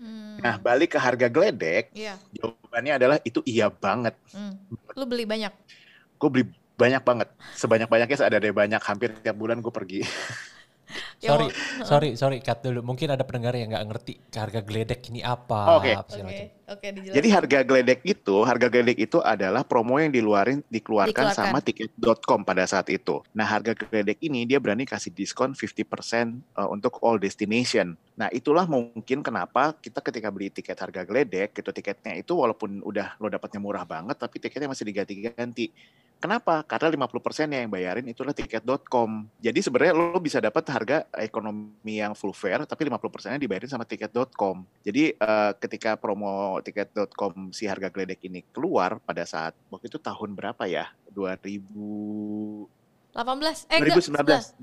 Hmm. 0.00 0.40
Nah 0.40 0.56
balik 0.56 0.96
ke 0.96 0.98
harga 0.98 1.28
geledek, 1.28 1.92
Iya. 1.92 2.16
jawabannya 2.32 2.92
adalah 2.96 3.16
itu 3.20 3.44
iya 3.44 3.68
banget. 3.68 4.16
Hmm. 4.32 4.56
Lu 4.96 5.04
beli 5.04 5.28
banyak. 5.28 5.52
Gue 6.16 6.28
beli 6.32 6.44
banyak 6.80 7.04
banget, 7.04 7.28
sebanyak-banyaknya 7.60 8.16
ada 8.24 8.36
ada 8.40 8.48
banyak 8.48 8.80
hampir 8.80 9.12
tiap 9.20 9.36
bulan 9.36 9.60
gue 9.60 9.68
pergi. 9.68 10.00
Sorry, 11.20 11.48
sorry, 11.88 12.10
sorry, 12.16 12.38
cut 12.40 12.64
dulu. 12.64 12.80
Mungkin 12.80 13.12
ada 13.12 13.28
pendengar 13.28 13.52
yang 13.52 13.68
nggak 13.68 13.84
ngerti 13.92 14.12
harga 14.32 14.60
geledek 14.64 15.00
ini 15.12 15.20
apa. 15.20 15.76
Oke. 15.76 15.92
segala 15.92 16.00
Oke, 16.00 16.24
macam. 16.24 16.46
oke 16.72 16.86
dijelasin. 16.96 17.16
Jadi 17.20 17.28
harga 17.28 17.58
geledek 17.60 18.00
itu, 18.08 18.36
harga 18.40 18.66
geledek 18.72 18.98
itu 19.04 19.18
adalah 19.20 19.62
promo 19.62 20.00
yang 20.00 20.08
diluarin 20.08 20.64
dikeluarkan, 20.72 21.12
Dikeluarkan. 21.12 21.36
sama 21.36 21.58
tiket.com 21.60 22.40
pada 22.48 22.64
saat 22.64 22.88
itu. 22.88 23.20
Nah, 23.36 23.44
harga 23.44 23.76
geledek 23.76 24.16
ini 24.24 24.48
dia 24.48 24.56
berani 24.56 24.88
kasih 24.88 25.12
diskon 25.12 25.52
50% 25.52 26.56
uh, 26.56 26.68
untuk 26.72 26.96
all 27.04 27.20
destination. 27.20 27.92
Nah, 28.16 28.32
itulah 28.32 28.64
mungkin 28.64 29.20
kenapa 29.20 29.76
kita 29.76 30.00
ketika 30.00 30.32
beli 30.32 30.48
tiket 30.48 30.76
harga 30.76 31.04
geledek, 31.04 31.52
gitu 31.52 31.68
tiketnya 31.68 32.16
itu 32.16 32.32
walaupun 32.32 32.80
udah 32.80 33.20
lo 33.20 33.28
dapatnya 33.28 33.60
murah 33.60 33.84
banget 33.84 34.16
tapi 34.16 34.40
tiketnya 34.40 34.72
masih 34.72 34.88
diganti-ganti. 34.88 35.68
Kenapa? 36.20 36.60
Karena 36.68 36.92
50% 36.92 37.48
yang 37.48 37.72
bayarin 37.72 38.04
itulah 38.04 38.36
tiket.com. 38.36 39.24
Jadi 39.40 39.58
sebenarnya 39.64 39.96
lo 39.96 40.20
bisa 40.20 40.36
dapat 40.36 40.68
harga 40.68 41.08
ekonomi 41.18 41.98
yang 41.98 42.14
full 42.14 42.30
fare 42.30 42.62
tapi 42.66 42.86
50%-nya 42.86 43.40
dibayarin 43.40 43.70
sama 43.70 43.82
tiket.com. 43.86 44.62
Jadi 44.86 45.14
eh, 45.14 45.52
ketika 45.58 45.98
promo 45.98 46.62
tiket.com 46.62 47.50
si 47.50 47.66
harga 47.66 47.90
geledek 47.90 48.22
ini 48.26 48.46
keluar 48.54 49.02
pada 49.02 49.26
saat 49.26 49.56
waktu 49.72 49.90
itu 49.90 49.98
tahun 49.98 50.36
berapa 50.38 50.66
ya? 50.70 50.90
2000 51.10 52.78
18 53.10 53.74
eh 53.74 53.78
enggak 53.82 53.98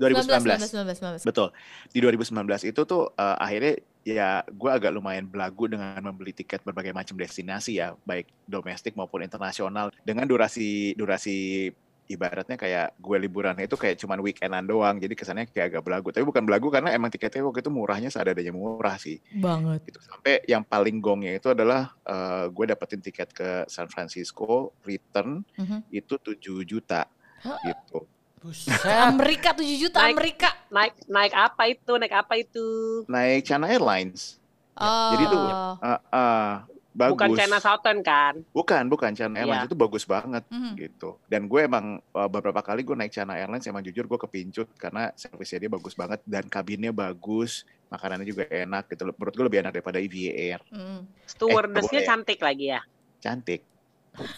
19 0.00 0.24
19 0.24 1.20
19 1.20 1.20
19. 1.20 1.28
Betul. 1.28 1.48
Di 1.92 1.98
2019 2.00 2.70
itu 2.72 2.80
tuh 2.88 3.12
eh, 3.12 3.36
akhirnya 3.36 3.74
ya 4.08 4.40
gue 4.48 4.70
agak 4.72 4.88
lumayan 4.96 5.28
belagu 5.28 5.68
dengan 5.68 6.00
membeli 6.00 6.32
tiket 6.32 6.64
berbagai 6.64 6.96
macam 6.96 7.12
destinasi 7.20 7.76
ya, 7.76 7.92
baik 8.08 8.32
domestik 8.48 8.96
maupun 8.96 9.20
internasional 9.20 9.92
dengan 10.00 10.24
durasi 10.24 10.96
durasi 10.96 11.68
ibaratnya 12.08 12.56
kayak 12.56 12.96
gue 12.96 13.16
liburannya 13.20 13.68
itu 13.68 13.76
kayak 13.76 14.00
cuman 14.00 14.18
weekendan 14.18 14.64
doang, 14.64 14.96
jadi 14.96 15.12
kesannya 15.12 15.44
kayak 15.46 15.76
agak 15.76 15.82
belagu. 15.84 16.08
Tapi 16.08 16.24
bukan 16.24 16.42
belagu 16.42 16.72
karena 16.72 16.90
emang 16.90 17.12
tiketnya 17.12 17.44
waktu 17.44 17.60
itu 17.60 17.68
murahnya 17.68 18.08
seadanya 18.08 18.50
murah 18.50 18.96
sih. 18.96 19.20
Banget. 19.30 19.84
Gitu. 19.84 20.00
Sampai 20.00 20.40
yang 20.48 20.64
paling 20.64 20.98
gongnya 20.98 21.36
itu 21.36 21.52
adalah 21.52 21.92
eh, 22.02 22.48
gue 22.48 22.64
dapetin 22.66 23.04
tiket 23.04 23.28
ke 23.30 23.68
San 23.68 23.86
Francisco 23.86 24.72
return 24.82 25.44
Mhm. 25.54 25.84
itu 25.92 26.16
7 26.16 26.64
juta 26.64 27.04
Hah? 27.44 27.60
gitu. 27.62 28.08
Buset. 28.38 28.70
Amerika 29.04 29.50
7 29.52 29.76
juta 29.76 29.98
Naik. 30.00 30.14
Amerika. 30.14 30.48
Naik 30.70 30.94
naik 31.06 31.34
apa 31.34 31.62
itu? 31.66 31.92
Naik 31.98 32.14
apa 32.14 32.34
itu? 32.38 32.66
Naik 33.04 33.42
China 33.44 33.66
Airlines. 33.66 34.38
Oh. 34.78 35.10
Jadi 35.12 35.24
tuh, 35.26 35.42
Ah, 35.82 35.98
ah, 36.08 36.52
bagus. 36.98 37.14
Bukan 37.14 37.30
China 37.32 37.58
Southern 37.58 38.00
kan? 38.02 38.34
Bukan, 38.50 38.82
bukan 38.90 39.14
China 39.14 39.38
Airlines 39.38 39.64
itu 39.64 39.78
bagus 39.78 40.02
banget 40.02 40.42
Mhm. 40.50 40.74
gitu. 40.74 41.14
Dan 41.24 41.46
gue 41.46 41.60
emang 41.62 41.84
uh, 42.10 42.26
beberapa 42.26 42.58
kali 42.58 42.82
gue 42.82 42.92
naik 42.92 43.14
China 43.14 43.32
Airlines 43.32 43.62
emang 43.64 43.80
jujur 43.80 44.04
gue 44.04 44.18
kepincut 44.18 44.66
karena 44.74 45.14
servisnya 45.14 45.62
dia 45.62 45.70
bagus 45.70 45.94
banget 45.94 46.18
dan 46.26 46.42
kabinnya 46.44 46.90
bagus, 46.90 47.62
makanannya 47.86 48.26
juga 48.26 48.44
enak 48.44 48.90
gitu. 48.90 49.06
Menurut 49.08 49.32
gue 49.32 49.44
lebih 49.46 49.58
enak 49.62 49.72
daripada 49.72 49.96
EVA 49.96 50.32
Air. 50.34 50.60
Hmm. 50.68 51.06
Stewardessnya 51.22 52.02
boleh. 52.02 52.08
cantik 52.10 52.38
lagi 52.42 52.66
ya. 52.74 52.80
Cantik. 53.22 53.62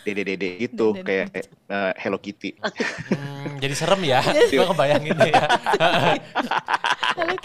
Dede-dede 0.04 0.60
gitu 0.60 0.92
Dede-dede. 0.92 1.32
kayak 1.32 1.48
uh, 1.72 1.92
Hello 1.96 2.20
Kitty. 2.20 2.52
Hmm, 3.40 3.56
jadi 3.56 3.72
serem 3.72 4.04
ya. 4.04 4.20
Gue 4.52 4.68
kebayangin 4.68 5.16
ya. 5.16 5.48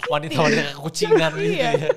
Wanita-wanita 0.06 0.76
kekucingan 0.76 1.32
gitu 1.36 1.56
Iya. 1.56 1.70
ya. 1.72 1.88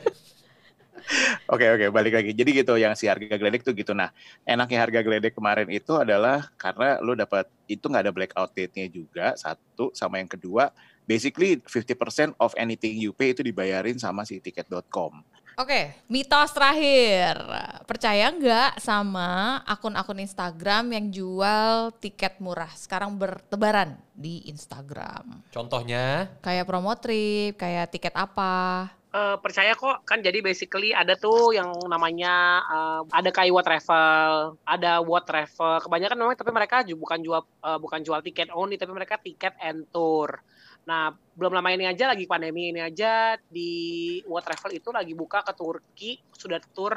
Oke 1.49 1.65
oke 1.65 1.89
balik 1.89 2.13
lagi. 2.21 2.31
Jadi 2.37 2.61
gitu 2.61 2.77
yang 2.77 2.93
si 2.93 3.09
harga 3.09 3.35
geledek 3.35 3.65
tuh 3.65 3.73
gitu. 3.73 3.97
Nah 3.97 4.13
enaknya 4.45 4.85
harga 4.85 4.99
geledek 5.01 5.33
kemarin 5.33 5.65
itu 5.67 5.97
adalah 5.97 6.49
karena 6.55 7.01
lo 7.01 7.17
dapat 7.17 7.49
itu 7.65 7.85
nggak 7.85 8.03
ada 8.05 8.13
blackout 8.13 8.51
date-nya 8.53 8.85
juga 8.89 9.33
satu 9.33 9.89
sama 9.93 10.21
yang 10.21 10.29
kedua 10.29 10.69
basically 11.09 11.57
50% 11.65 12.37
of 12.37 12.53
anything 12.53 13.01
you 13.01 13.09
pay 13.09 13.33
itu 13.33 13.41
dibayarin 13.41 13.97
sama 13.97 14.21
si 14.21 14.37
tiket.com. 14.37 15.25
Oke, 15.59 15.91
mitos 16.07 16.55
terakhir. 16.55 17.35
Percaya 17.83 18.31
nggak 18.31 18.79
sama 18.79 19.59
akun-akun 19.67 20.23
Instagram 20.23 20.95
yang 20.95 21.11
jual 21.11 21.91
tiket 21.99 22.39
murah 22.39 22.71
sekarang 22.79 23.19
bertebaran 23.19 23.99
di 24.15 24.47
Instagram? 24.47 25.43
Contohnya, 25.51 26.31
Kayak 26.39 26.63
promo 26.63 26.95
trip, 26.95 27.59
kayak 27.59 27.91
tiket 27.91 28.15
apa? 28.15 28.87
Eh, 29.09 29.37
percaya 29.41 29.73
kok 29.73 30.05
kan 30.05 30.21
jadi 30.21 30.37
basically 30.45 30.93
ada 30.93 31.17
tuh 31.17 31.49
yang 31.49 31.73
namanya 31.89 32.61
eh, 32.61 33.01
ada 33.09 33.29
Kaiwa 33.33 33.65
Travel, 33.65 34.53
ada 34.61 35.01
What 35.01 35.25
Travel. 35.25 35.81
Kebanyakan 35.81 36.17
memang 36.21 36.37
tapi 36.37 36.53
mereka 36.53 36.85
ju- 36.85 36.93
bukan 36.93 37.17
jual 37.25 37.41
eh, 37.41 37.79
bukan 37.81 38.05
jual 38.05 38.21
tiket 38.21 38.53
only 38.53 38.77
tapi 38.77 38.93
mereka 38.93 39.17
tiket 39.17 39.57
and 39.65 39.89
tour. 39.89 40.29
Nah, 40.85 41.09
belum 41.33 41.57
lama 41.57 41.69
ini 41.73 41.89
aja 41.89 42.13
lagi 42.13 42.29
pandemi 42.29 42.69
ini 42.69 42.85
aja 42.85 43.33
di 43.49 43.71
What 44.29 44.45
Travel 44.45 44.77
itu 44.77 44.93
lagi 44.93 45.17
buka 45.17 45.41
ke 45.41 45.53
Turki 45.57 46.11
sudah 46.29 46.61
tur 46.69 46.93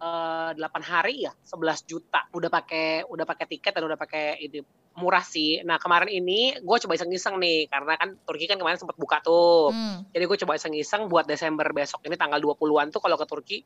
eh, 0.00 0.50
8 0.56 0.80
hari 0.80 1.28
ya 1.28 1.32
11 1.44 1.84
juta 1.86 2.26
udah 2.32 2.50
pakai 2.50 3.04
udah 3.06 3.24
pakai 3.28 3.46
tiket 3.46 3.72
dan 3.76 3.84
udah 3.84 3.98
pakai 4.00 4.40
ini 4.40 4.60
murah 4.98 5.22
sih. 5.22 5.62
Nah 5.62 5.78
kemarin 5.78 6.10
ini 6.10 6.58
gue 6.58 6.76
coba 6.82 6.92
iseng-iseng 6.98 7.38
nih 7.38 7.70
karena 7.70 7.94
kan 7.94 8.18
Turki 8.26 8.50
kan 8.50 8.58
kemarin 8.58 8.76
sempat 8.76 8.98
buka 8.98 9.22
tuh. 9.22 9.70
Hmm. 9.70 10.04
Jadi 10.10 10.24
gue 10.26 10.38
coba 10.44 10.58
iseng-iseng 10.58 11.06
buat 11.06 11.24
Desember 11.24 11.70
besok 11.70 12.02
ini 12.08 12.18
tanggal 12.18 12.42
20-an 12.42 12.90
tuh 12.90 13.00
kalau 13.00 13.16
ke 13.16 13.26
Turki 13.28 13.58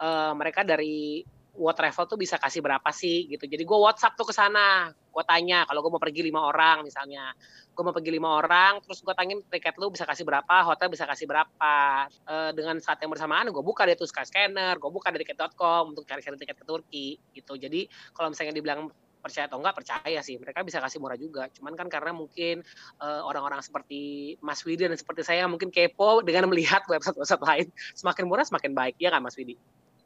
eh, 0.00 0.32
mereka 0.32 0.64
dari 0.64 1.22
What 1.60 1.76
Travel 1.76 2.08
tuh 2.08 2.16
bisa 2.16 2.40
kasih 2.40 2.64
berapa 2.64 2.88
sih 2.88 3.28
gitu. 3.28 3.44
Jadi 3.44 3.68
gue 3.68 3.78
WhatsApp 3.78 4.16
tuh 4.16 4.24
ke 4.24 4.32
sana, 4.32 4.88
gue 4.88 5.24
tanya 5.28 5.68
kalau 5.68 5.84
gue 5.84 5.92
mau 5.92 6.00
pergi 6.00 6.24
lima 6.24 6.40
orang 6.48 6.80
misalnya, 6.80 7.36
gue 7.76 7.82
mau 7.84 7.92
pergi 7.92 8.10
lima 8.16 8.40
orang, 8.40 8.80
terus 8.80 9.04
gue 9.04 9.12
tanyain 9.12 9.44
tiket 9.44 9.76
lu 9.76 9.92
bisa 9.92 10.08
kasih 10.08 10.24
berapa, 10.24 10.54
hotel 10.64 10.88
bisa 10.88 11.04
kasih 11.04 11.28
berapa. 11.28 11.76
Eh, 12.08 12.50
dengan 12.56 12.80
saat 12.80 12.96
yang 13.04 13.12
bersamaan 13.12 13.52
gue 13.52 13.60
buka 13.60 13.84
deh 13.84 13.92
tuh 13.92 14.08
Skyscanner, 14.08 14.80
gue 14.80 14.90
buka 14.90 15.12
dari 15.12 15.28
tiket.com 15.28 15.92
untuk 15.92 16.08
cari-cari 16.08 16.40
tiket 16.40 16.56
ke 16.56 16.64
Turki 16.64 17.08
gitu. 17.36 17.60
Jadi 17.60 17.84
kalau 18.16 18.32
misalnya 18.32 18.56
dibilang 18.56 18.88
percaya 19.20 19.44
atau 19.52 19.60
enggak 19.60 19.76
percaya 19.76 20.20
sih. 20.24 20.40
Mereka 20.40 20.64
bisa 20.64 20.80
kasih 20.80 20.96
murah 20.96 21.20
juga. 21.20 21.44
Cuman 21.52 21.76
kan 21.76 21.92
karena 21.92 22.16
mungkin 22.16 22.64
eh, 23.04 23.20
orang-orang 23.20 23.60
seperti 23.60 24.34
Mas 24.40 24.64
Widi 24.64 24.88
dan 24.88 24.96
seperti 24.96 25.28
saya 25.28 25.44
mungkin 25.44 25.68
kepo 25.68 26.24
dengan 26.24 26.48
melihat 26.48 26.88
website-website 26.88 27.44
lain. 27.44 27.66
Semakin 27.92 28.24
murah 28.24 28.48
semakin 28.48 28.72
baik. 28.72 28.96
Ya 28.96 29.12
kan 29.12 29.20
Mas 29.20 29.36
Widi 29.36 29.60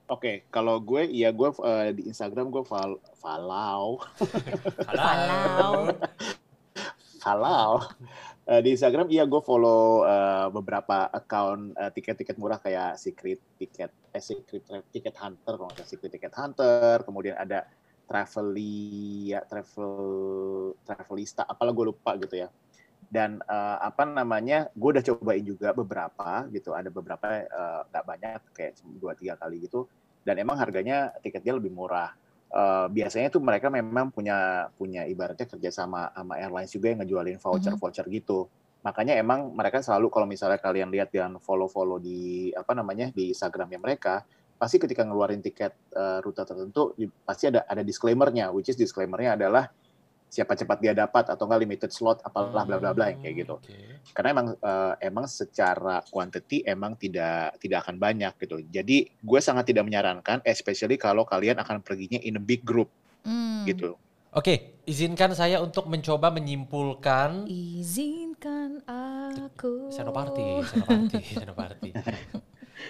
Oke, 0.04 0.44
kalau 0.52 0.76
gue 0.84 1.08
iya 1.08 1.32
gue 1.32 1.48
uh, 1.48 1.88
di 1.96 2.12
Instagram 2.12 2.52
gue 2.52 2.60
fol- 2.60 3.00
follow 3.16 4.04
Walau. 4.84 5.88
Halal. 7.24 7.80
Eh, 8.44 8.60
di 8.60 8.76
Instagram 8.76 9.08
iya 9.08 9.24
gue 9.24 9.40
follow 9.40 10.04
eh, 10.04 10.52
beberapa 10.52 11.08
account 11.08 11.72
eh, 11.72 11.88
tiket-tiket 11.96 12.36
murah 12.36 12.60
kayak 12.60 13.00
Secret 13.00 13.40
Ticket, 13.56 13.88
eh 14.12 14.20
Secret 14.20 14.68
Ticket 14.92 15.16
Hunter, 15.16 15.56
kalau 15.56 15.72
nggak 15.72 15.88
Secret 15.88 16.12
Ticket 16.12 16.36
Hunter, 16.36 17.00
kemudian 17.08 17.40
ada 17.40 17.64
Travelia, 18.04 19.40
Travel 19.48 19.96
Travelista, 20.84 21.48
apalah 21.48 21.72
gue 21.72 21.88
lupa 21.88 22.12
gitu 22.20 22.36
ya. 22.36 22.52
Dan 23.10 23.42
eh, 23.44 23.78
apa 23.80 24.04
namanya, 24.08 24.68
gue 24.74 24.90
udah 24.98 25.04
cobain 25.04 25.44
juga 25.44 25.72
beberapa 25.72 26.46
gitu, 26.50 26.72
ada 26.72 26.88
beberapa 26.88 27.26
eh, 27.42 27.80
nggak 27.90 28.04
banyak 28.04 28.40
kayak 28.54 28.72
dua 29.00 29.12
tiga 29.18 29.34
kali 29.38 29.64
gitu, 29.64 29.86
dan 30.26 30.40
emang 30.40 30.56
harganya 30.58 31.12
tiketnya 31.20 31.56
lebih 31.56 31.70
murah. 31.74 32.12
Eh, 32.54 32.86
biasanya 32.86 33.34
tuh 33.34 33.42
mereka 33.42 33.66
memang 33.66 34.14
punya 34.14 34.70
punya 34.78 35.02
ibaratnya 35.10 35.50
kerja 35.50 35.74
sama 35.74 36.14
sama 36.14 36.38
airlines 36.38 36.70
juga 36.70 36.94
yang 36.94 37.02
ngejualin 37.02 37.38
voucher 37.42 37.74
voucher 37.74 38.06
gitu. 38.06 38.46
Makanya 38.86 39.16
emang 39.16 39.50
mereka 39.56 39.80
selalu 39.80 40.12
kalau 40.12 40.28
misalnya 40.28 40.60
kalian 40.60 40.92
lihat 40.92 41.10
dan 41.10 41.40
follow 41.40 41.66
follow 41.66 41.98
di 41.98 42.52
apa 42.54 42.76
namanya 42.76 43.10
di 43.10 43.34
Instagramnya 43.34 43.80
mereka 43.80 44.22
pasti 44.54 44.78
ketika 44.78 45.02
ngeluarin 45.02 45.42
tiket 45.42 45.74
eh, 45.92 46.18
rute 46.22 46.46
tertentu 46.46 46.94
pasti 47.26 47.50
ada 47.50 47.66
ada 47.66 47.82
disclaimernya 47.82 48.54
which 48.54 48.70
is 48.70 48.78
disclaimernya 48.78 49.34
adalah 49.34 49.66
siapa 50.35 50.59
cepat 50.59 50.83
dia 50.83 50.90
dapat 50.90 51.31
atau 51.31 51.47
enggak 51.47 51.62
limited 51.62 51.90
slot 51.94 52.18
apalah 52.27 52.66
bla 52.66 52.83
bla 52.83 52.90
bla 52.90 53.14
yang 53.14 53.23
kayak 53.23 53.47
gitu. 53.47 53.55
Oke. 53.62 54.03
Karena 54.11 54.29
emang 54.35 54.47
eh, 54.59 54.94
emang 55.07 55.31
secara 55.31 56.03
quantity 56.11 56.66
emang 56.66 56.99
tidak 56.99 57.55
tidak 57.62 57.87
akan 57.87 58.03
banyak 58.03 58.35
gitu. 58.42 58.59
Jadi 58.66 59.07
gue 59.07 59.40
sangat 59.40 59.70
tidak 59.70 59.87
menyarankan 59.87 60.42
especially 60.42 60.99
kalau 60.99 61.23
kalian 61.23 61.62
akan 61.62 61.79
perginya 61.87 62.18
in 62.18 62.35
a 62.35 62.42
big 62.42 62.66
group 62.66 62.90
Hmm. 63.25 63.64
gitu. 63.64 63.97
Oke, 64.35 64.83
izinkan 64.85 65.31
saya 65.33 65.62
untuk 65.62 65.87
mencoba 65.87 66.29
menyimpulkan 66.35 67.47
Izinkan 67.47 68.83
aku. 68.85 69.94
Senoparti, 69.94 70.61
Senoparti, 70.66 71.18
Senoparti. 71.40 71.90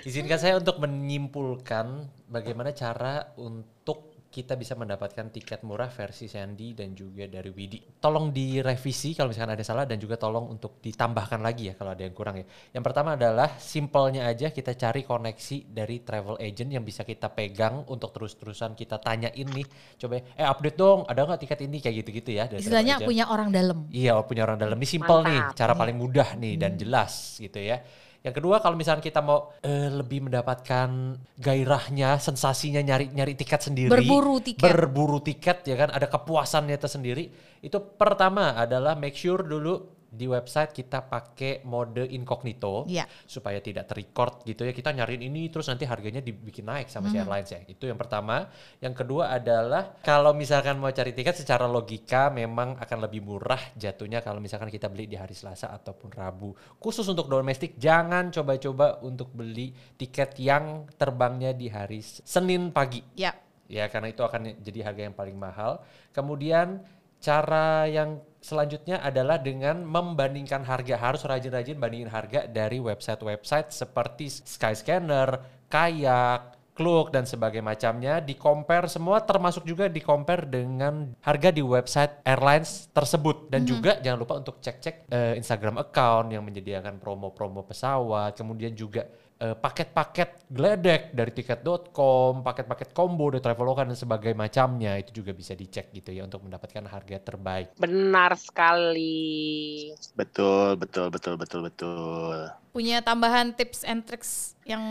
Izinkan 0.09 0.41
saya 0.41 0.57
untuk 0.57 0.81
menyimpulkan 0.81 2.09
bagaimana 2.33 2.73
cara 2.73 3.31
untuk 3.37 4.14
kita 4.35 4.59
bisa 4.59 4.75
mendapatkan 4.75 5.31
tiket 5.31 5.63
murah 5.63 5.87
versi 5.87 6.27
Sandy 6.27 6.75
dan 6.75 6.91
juga 6.99 7.31
dari 7.31 7.55
Widi. 7.55 8.03
Tolong 8.03 8.35
direvisi 8.35 9.15
kalau 9.15 9.31
misalkan 9.31 9.55
ada 9.55 9.63
salah 9.63 9.87
dan 9.87 10.03
juga 10.03 10.19
tolong 10.19 10.51
untuk 10.51 10.83
ditambahkan 10.83 11.39
lagi 11.39 11.71
ya 11.71 11.79
kalau 11.79 11.95
ada 11.95 12.03
yang 12.03 12.11
kurang 12.11 12.43
ya. 12.43 12.47
Yang 12.75 12.85
pertama 12.91 13.15
adalah 13.15 13.55
simpelnya 13.63 14.27
aja 14.27 14.51
kita 14.51 14.75
cari 14.75 15.07
koneksi 15.07 15.71
dari 15.71 16.03
travel 16.03 16.43
agent 16.43 16.75
yang 16.75 16.83
bisa 16.83 17.07
kita 17.07 17.31
pegang 17.31 17.87
untuk 17.87 18.11
terus-terusan 18.11 18.75
kita 18.75 18.99
tanyain 18.99 19.47
nih. 19.47 19.67
Coba 20.03 20.19
eh 20.19 20.47
update 20.51 20.75
dong, 20.75 21.07
ada 21.07 21.31
nggak 21.31 21.41
tiket 21.47 21.61
ini 21.71 21.79
kayak 21.79 21.95
gitu-gitu 22.03 22.31
ya. 22.35 22.51
Istilahnya 22.51 23.07
punya 23.07 23.31
orang 23.31 23.55
dalam. 23.55 23.87
Iya, 23.95 24.19
punya 24.27 24.43
orang 24.51 24.59
dalam. 24.59 24.75
Ini 24.75 24.89
simpel 24.91 25.23
nih, 25.31 25.55
cara 25.55 25.79
paling 25.79 25.95
mudah 25.95 26.35
nih 26.35 26.59
dan 26.59 26.75
jelas 26.75 27.39
gitu 27.39 27.63
ya. 27.63 27.79
Yang 28.25 28.41
kedua 28.41 28.57
kalau 28.65 28.73
misalnya 28.73 29.05
kita 29.05 29.21
mau 29.21 29.53
eh, 29.61 29.93
lebih 29.93 30.25
mendapatkan 30.33 30.89
gairahnya, 31.37 32.17
sensasinya 32.17 32.81
nyari 32.81 33.13
nyari 33.13 33.37
tiket 33.37 33.69
sendiri, 33.69 33.93
Berburu 33.93 34.41
tiket. 34.41 34.65
berburu 34.65 35.21
tiket 35.21 35.69
ya 35.69 35.77
kan, 35.77 35.93
ada 35.93 36.09
kepuasannya 36.09 36.81
tersendiri. 36.81 37.29
Itu 37.61 37.85
pertama 38.01 38.57
adalah 38.57 38.97
make 38.97 39.13
sure 39.13 39.45
dulu 39.45 39.94
di 40.15 40.31
website 40.31 40.71
kita 40.71 41.05
pakai 41.11 41.67
mode 41.67 42.07
incognito 42.09 42.87
Iya. 42.87 43.05
supaya 43.27 43.59
tidak 43.59 43.91
terrecord 43.91 44.47
gitu 44.47 44.63
ya. 44.63 44.73
Kita 44.73 44.95
nyariin 44.95 45.27
ini 45.27 45.51
terus 45.51 45.67
nanti 45.67 45.85
harganya 45.85 46.23
dibikin 46.23 46.65
naik 46.65 46.87
sama 46.89 47.11
si 47.11 47.19
airlines 47.19 47.51
ya. 47.51 47.61
Itu 47.67 47.91
yang 47.91 47.99
pertama. 47.99 48.47
Yang 48.79 49.05
kedua 49.05 49.35
adalah 49.35 49.99
kalau 50.01 50.31
misalkan 50.33 50.79
mau 50.79 50.95
cari 50.95 51.11
tiket 51.11 51.43
secara 51.43 51.67
logika 51.67 52.31
memang 52.31 52.79
akan 52.79 52.99
lebih 53.05 53.21
murah 53.27 53.61
jatuhnya 53.75 54.23
kalau 54.23 54.39
misalkan 54.39 54.71
kita 54.71 54.87
beli 54.87 55.11
di 55.11 55.19
hari 55.19 55.35
Selasa 55.35 55.75
ataupun 55.75 56.15
Rabu. 56.15 56.55
Khusus 56.79 57.05
untuk 57.11 57.27
domestik 57.27 57.75
jangan 57.77 58.31
coba-coba 58.31 59.03
untuk 59.03 59.35
beli 59.35 59.75
tiket 59.99 60.39
yang 60.39 60.87
terbangnya 60.95 61.51
di 61.51 61.67
hari 61.67 62.01
Senin 62.03 62.71
pagi. 62.71 63.03
Ya. 63.19 63.35
Ya, 63.65 63.89
karena 63.89 64.13
itu 64.13 64.21
akan 64.21 64.61
jadi 64.61 64.81
harga 64.85 65.03
yang 65.09 65.17
paling 65.17 65.41
mahal. 65.41 65.81
Kemudian 66.13 66.85
cara 67.17 67.89
yang 67.89 68.21
selanjutnya 68.45 69.01
adalah 69.01 69.41
dengan 69.41 69.81
membandingkan 69.81 70.69
harga. 70.69 71.01
Harus 71.01 71.25
rajin-rajin 71.25 71.81
bandingin 71.81 72.13
harga 72.13 72.45
dari 72.45 72.77
website-website 72.77 73.73
seperti 73.73 74.29
Skyscanner, 74.29 75.57
Kayak, 75.73 76.54
Klook 76.75 77.15
dan 77.15 77.23
sebagainya 77.23 77.63
macamnya 77.63 78.15
di 78.19 78.35
compare 78.35 78.91
semua 78.91 79.23
termasuk 79.23 79.63
juga 79.63 79.87
di 79.87 80.03
compare 80.03 80.43
dengan 80.43 81.15
harga 81.23 81.55
di 81.55 81.63
website 81.63 82.27
airlines 82.27 82.91
tersebut 82.91 83.47
dan 83.47 83.63
juga 83.63 84.03
jangan 84.03 84.19
lupa 84.19 84.35
untuk 84.43 84.59
cek-cek 84.59 85.07
eh, 85.07 85.39
Instagram 85.39 85.79
account 85.79 86.35
yang 86.35 86.43
menyediakan 86.43 86.99
promo-promo 86.99 87.63
pesawat 87.63 88.35
kemudian 88.35 88.75
juga 88.75 89.07
eh, 89.39 89.55
paket-paket 89.55 90.51
gledek 90.51 91.15
dari 91.15 91.31
tiket.com, 91.31 92.43
paket-paket 92.43 92.91
combo 92.91 93.31
dari 93.31 93.43
Traveloka 93.43 93.87
dan 93.87 93.95
sebagainya 93.95 94.39
macamnya 94.39 94.93
itu 94.99 95.23
juga 95.23 95.31
bisa 95.31 95.55
dicek 95.55 95.95
gitu 95.95 96.11
ya 96.11 96.27
untuk 96.27 96.43
mendapatkan 96.43 96.85
harga 96.91 97.17
terbaik. 97.23 97.79
Benar 97.79 98.35
sekali. 98.35 99.95
Betul, 100.19 100.75
betul, 100.75 101.07
betul, 101.11 101.35
betul, 101.39 101.61
betul. 101.67 102.39
Punya 102.75 102.99
tambahan 102.99 103.55
tips 103.55 103.87
and 103.87 104.03
tricks 104.03 104.59
yang 104.67 104.83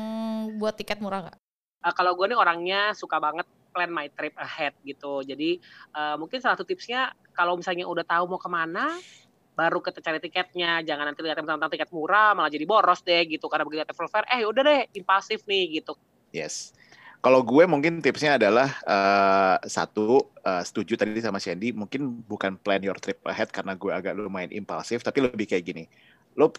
buat 0.55 0.79
tiket 0.79 1.03
murah 1.03 1.27
nggak? 1.27 1.42
Eh, 1.83 1.93
kalau 1.93 2.15
gue 2.15 2.31
nih 2.31 2.39
orangnya 2.39 2.95
suka 2.95 3.19
banget 3.19 3.43
plan 3.75 3.91
my 3.91 4.07
trip 4.15 4.33
ahead 4.39 4.71
gitu. 4.87 5.19
Jadi 5.21 5.59
eh, 5.93 6.15
mungkin 6.15 6.39
salah 6.39 6.55
satu 6.55 6.63
tipsnya 6.63 7.11
kalau 7.35 7.59
misalnya 7.59 7.83
udah 7.83 8.05
tahu 8.07 8.23
mau 8.31 8.39
ke 8.39 8.47
mana, 8.47 8.95
baru 9.53 9.83
kita 9.83 9.99
cari 9.99 10.23
tiketnya. 10.23 10.79
Jangan 10.87 11.11
nanti 11.11 11.19
lihat 11.25 11.43
tentang 11.43 11.67
tiket 11.67 11.91
murah 11.91 12.31
malah 12.31 12.47
jadi 12.47 12.63
boros 12.63 13.03
deh 13.03 13.27
gitu. 13.27 13.51
Karena 13.51 13.67
begitu 13.67 13.83
travel 13.91 14.07
fair, 14.07 14.25
eh 14.31 14.47
udah 14.47 14.61
deh 14.63 14.79
impulsif 14.95 15.43
nih 15.43 15.83
gitu. 15.83 15.93
Yes. 16.31 16.71
Kalau 17.23 17.39
gue 17.39 17.63
mungkin 17.63 18.03
tipsnya 18.03 18.35
adalah 18.35 18.67
eh, 18.83 19.55
satu 19.67 20.35
eh, 20.43 20.63
setuju 20.63 20.99
tadi 20.99 21.23
sama 21.23 21.39
Sandy, 21.39 21.71
mungkin 21.71 22.19
bukan 22.23 22.59
plan 22.59 22.83
your 22.83 22.99
trip 22.99 23.23
ahead 23.23 23.47
karena 23.47 23.79
gue 23.79 23.91
agak 23.95 24.11
lumayan 24.19 24.51
impulsif, 24.51 24.99
tapi 25.03 25.23
lebih 25.23 25.47
kayak 25.47 25.63
gini. 25.63 25.83
Lo, 26.33 26.49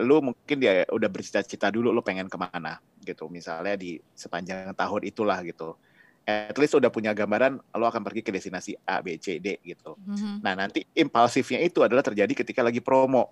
lo 0.00 0.16
mungkin 0.32 0.56
dia 0.62 0.86
udah 0.88 1.10
bercita-cita 1.10 1.70
dulu 1.74 1.90
lo 1.90 2.02
pengen 2.06 2.30
ke 2.30 2.38
mana 2.38 2.78
gitu, 3.02 3.26
misalnya 3.26 3.74
di 3.74 3.98
sepanjang 4.14 4.72
tahun 4.72 5.02
itulah 5.04 5.42
gitu. 5.42 5.74
At 6.24 6.56
least 6.56 6.72
udah 6.72 6.88
punya 6.88 7.12
gambaran 7.12 7.60
lo 7.60 7.84
akan 7.84 8.00
pergi 8.00 8.24
ke 8.24 8.32
destinasi 8.32 8.80
A, 8.88 9.04
B, 9.04 9.20
C, 9.20 9.36
D 9.42 9.60
gitu. 9.60 9.98
Mhm. 10.00 10.40
Nah, 10.40 10.56
nanti 10.56 10.86
impulsifnya 10.96 11.60
itu 11.60 11.84
adalah 11.84 12.00
terjadi 12.00 12.32
ketika 12.32 12.64
lagi 12.64 12.80
promo. 12.80 13.28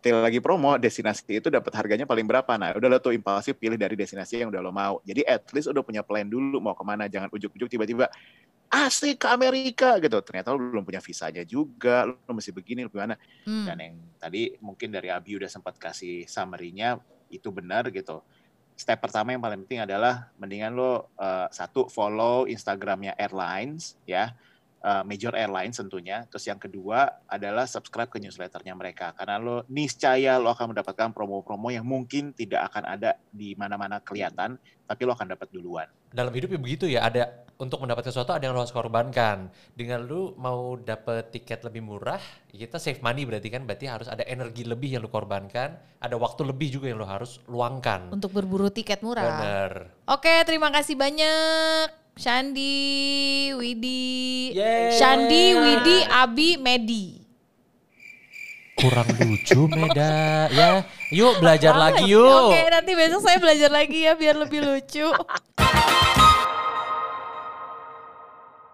Ketika 0.00 0.24
lagi 0.24 0.40
promo, 0.40 0.80
destinasi 0.80 1.44
itu 1.44 1.52
dapat 1.52 1.68
harganya 1.76 2.08
paling 2.08 2.24
berapa. 2.24 2.48
Nah, 2.56 2.72
udah 2.72 2.88
lo 2.88 2.96
tuh 2.96 3.12
impulsif 3.12 3.60
pilih 3.60 3.76
dari 3.76 3.92
destinasi 3.92 4.40
yang 4.40 4.48
udah 4.48 4.64
lo 4.64 4.72
mau. 4.72 5.04
Jadi 5.04 5.20
at 5.28 5.44
least 5.52 5.68
udah 5.68 5.84
punya 5.84 6.00
plan 6.00 6.24
dulu 6.24 6.56
mau 6.56 6.72
ke 6.72 6.80
mana. 6.80 7.04
Jangan 7.04 7.28
ujuk-ujuk 7.28 7.68
tiba-tiba 7.68 8.08
asik 8.70 9.26
ke 9.26 9.28
Amerika 9.28 9.98
gitu. 9.98 10.22
Ternyata 10.22 10.54
lo 10.54 10.62
belum 10.62 10.86
punya 10.86 11.02
visanya 11.02 11.42
juga. 11.42 12.06
Lo 12.06 12.30
mesti 12.30 12.54
begini, 12.54 12.86
lo 12.86 12.90
gimana. 12.90 13.18
Hmm. 13.42 13.66
Dan 13.66 13.76
yang 13.82 13.94
tadi 14.16 14.54
mungkin 14.62 14.94
dari 14.94 15.10
Abi 15.10 15.34
udah 15.34 15.50
sempat 15.50 15.74
kasih 15.76 16.24
summary-nya 16.30 17.02
itu 17.28 17.50
benar 17.50 17.90
gitu. 17.90 18.22
Step 18.78 19.02
pertama 19.02 19.34
yang 19.34 19.42
paling 19.42 19.66
penting 19.66 19.84
adalah 19.84 20.32
mendingan 20.40 20.72
lo 20.72 21.12
eh, 21.18 21.50
satu 21.52 21.90
follow 21.90 22.48
Instagramnya 22.48 23.18
airlines 23.18 23.98
ya, 24.08 24.32
eh, 24.80 25.02
major 25.04 25.32
airlines 25.36 25.76
tentunya. 25.78 26.24
Terus 26.28 26.44
yang 26.48 26.60
kedua 26.60 27.24
adalah 27.28 27.64
subscribe 27.68 28.10
ke 28.10 28.18
newsletternya 28.18 28.74
mereka 28.74 29.12
karena 29.14 29.36
lo 29.38 29.56
niscaya 29.68 30.40
lo 30.40 30.52
akan 30.52 30.74
mendapatkan 30.74 31.12
promo-promo 31.12 31.68
yang 31.70 31.84
mungkin 31.86 32.32
tidak 32.32 32.72
akan 32.72 32.84
ada 32.98 33.16
di 33.30 33.54
mana-mana 33.54 34.00
kelihatan, 34.00 34.56
tapi 34.88 35.00
lo 35.06 35.12
akan 35.14 35.36
dapat 35.36 35.48
duluan. 35.52 35.88
Dalam 36.10 36.34
hidup 36.34 36.50
ya 36.50 36.60
begitu 36.60 36.84
ya, 36.90 37.06
ada 37.06 37.46
untuk 37.60 37.84
mendapatkan 37.84 38.08
sesuatu 38.08 38.32
ada 38.32 38.42
yang 38.48 38.56
lo 38.56 38.64
harus 38.64 38.74
korbankan. 38.74 39.52
Dengan 39.76 40.02
lu 40.08 40.32
mau 40.40 40.74
dapet 40.80 41.28
tiket 41.30 41.62
lebih 41.62 41.84
murah, 41.84 42.18
ya 42.50 42.66
kita 42.66 42.80
save 42.80 43.04
money 43.04 43.28
berarti 43.28 43.52
kan, 43.52 43.68
berarti 43.68 43.86
harus 43.86 44.08
ada 44.08 44.24
energi 44.24 44.64
lebih 44.64 44.96
yang 44.96 45.04
lo 45.04 45.12
korbankan, 45.12 45.76
ada 46.00 46.16
waktu 46.16 46.48
lebih 46.48 46.80
juga 46.80 46.88
yang 46.88 46.98
lo 46.98 47.06
harus 47.06 47.38
luangkan. 47.46 48.10
Untuk 48.10 48.32
berburu 48.32 48.72
tiket 48.72 49.04
murah. 49.04 49.28
Bener. 49.28 49.72
Oke, 50.08 50.42
terima 50.48 50.72
kasih 50.72 50.96
banyak. 50.96 51.99
Shandi, 52.20 53.48
Widi. 53.56 54.52
Yeay. 54.52 54.92
Shandi, 54.92 55.56
Widi, 55.56 56.04
Abi, 56.04 56.60
Medi. 56.60 57.16
Kurang 58.76 59.08
lucu 59.16 59.64
Meda 59.72 60.44
ya. 60.52 60.84
Yuk 61.08 61.40
belajar 61.40 61.72
lagi 61.72 62.12
yuk. 62.12 62.52
Oke, 62.52 62.60
nanti 62.68 62.92
besok 62.92 63.24
saya 63.24 63.40
belajar 63.40 63.72
lagi 63.72 64.04
ya 64.04 64.12
biar 64.12 64.36
lebih 64.36 64.60
lucu. 64.60 65.08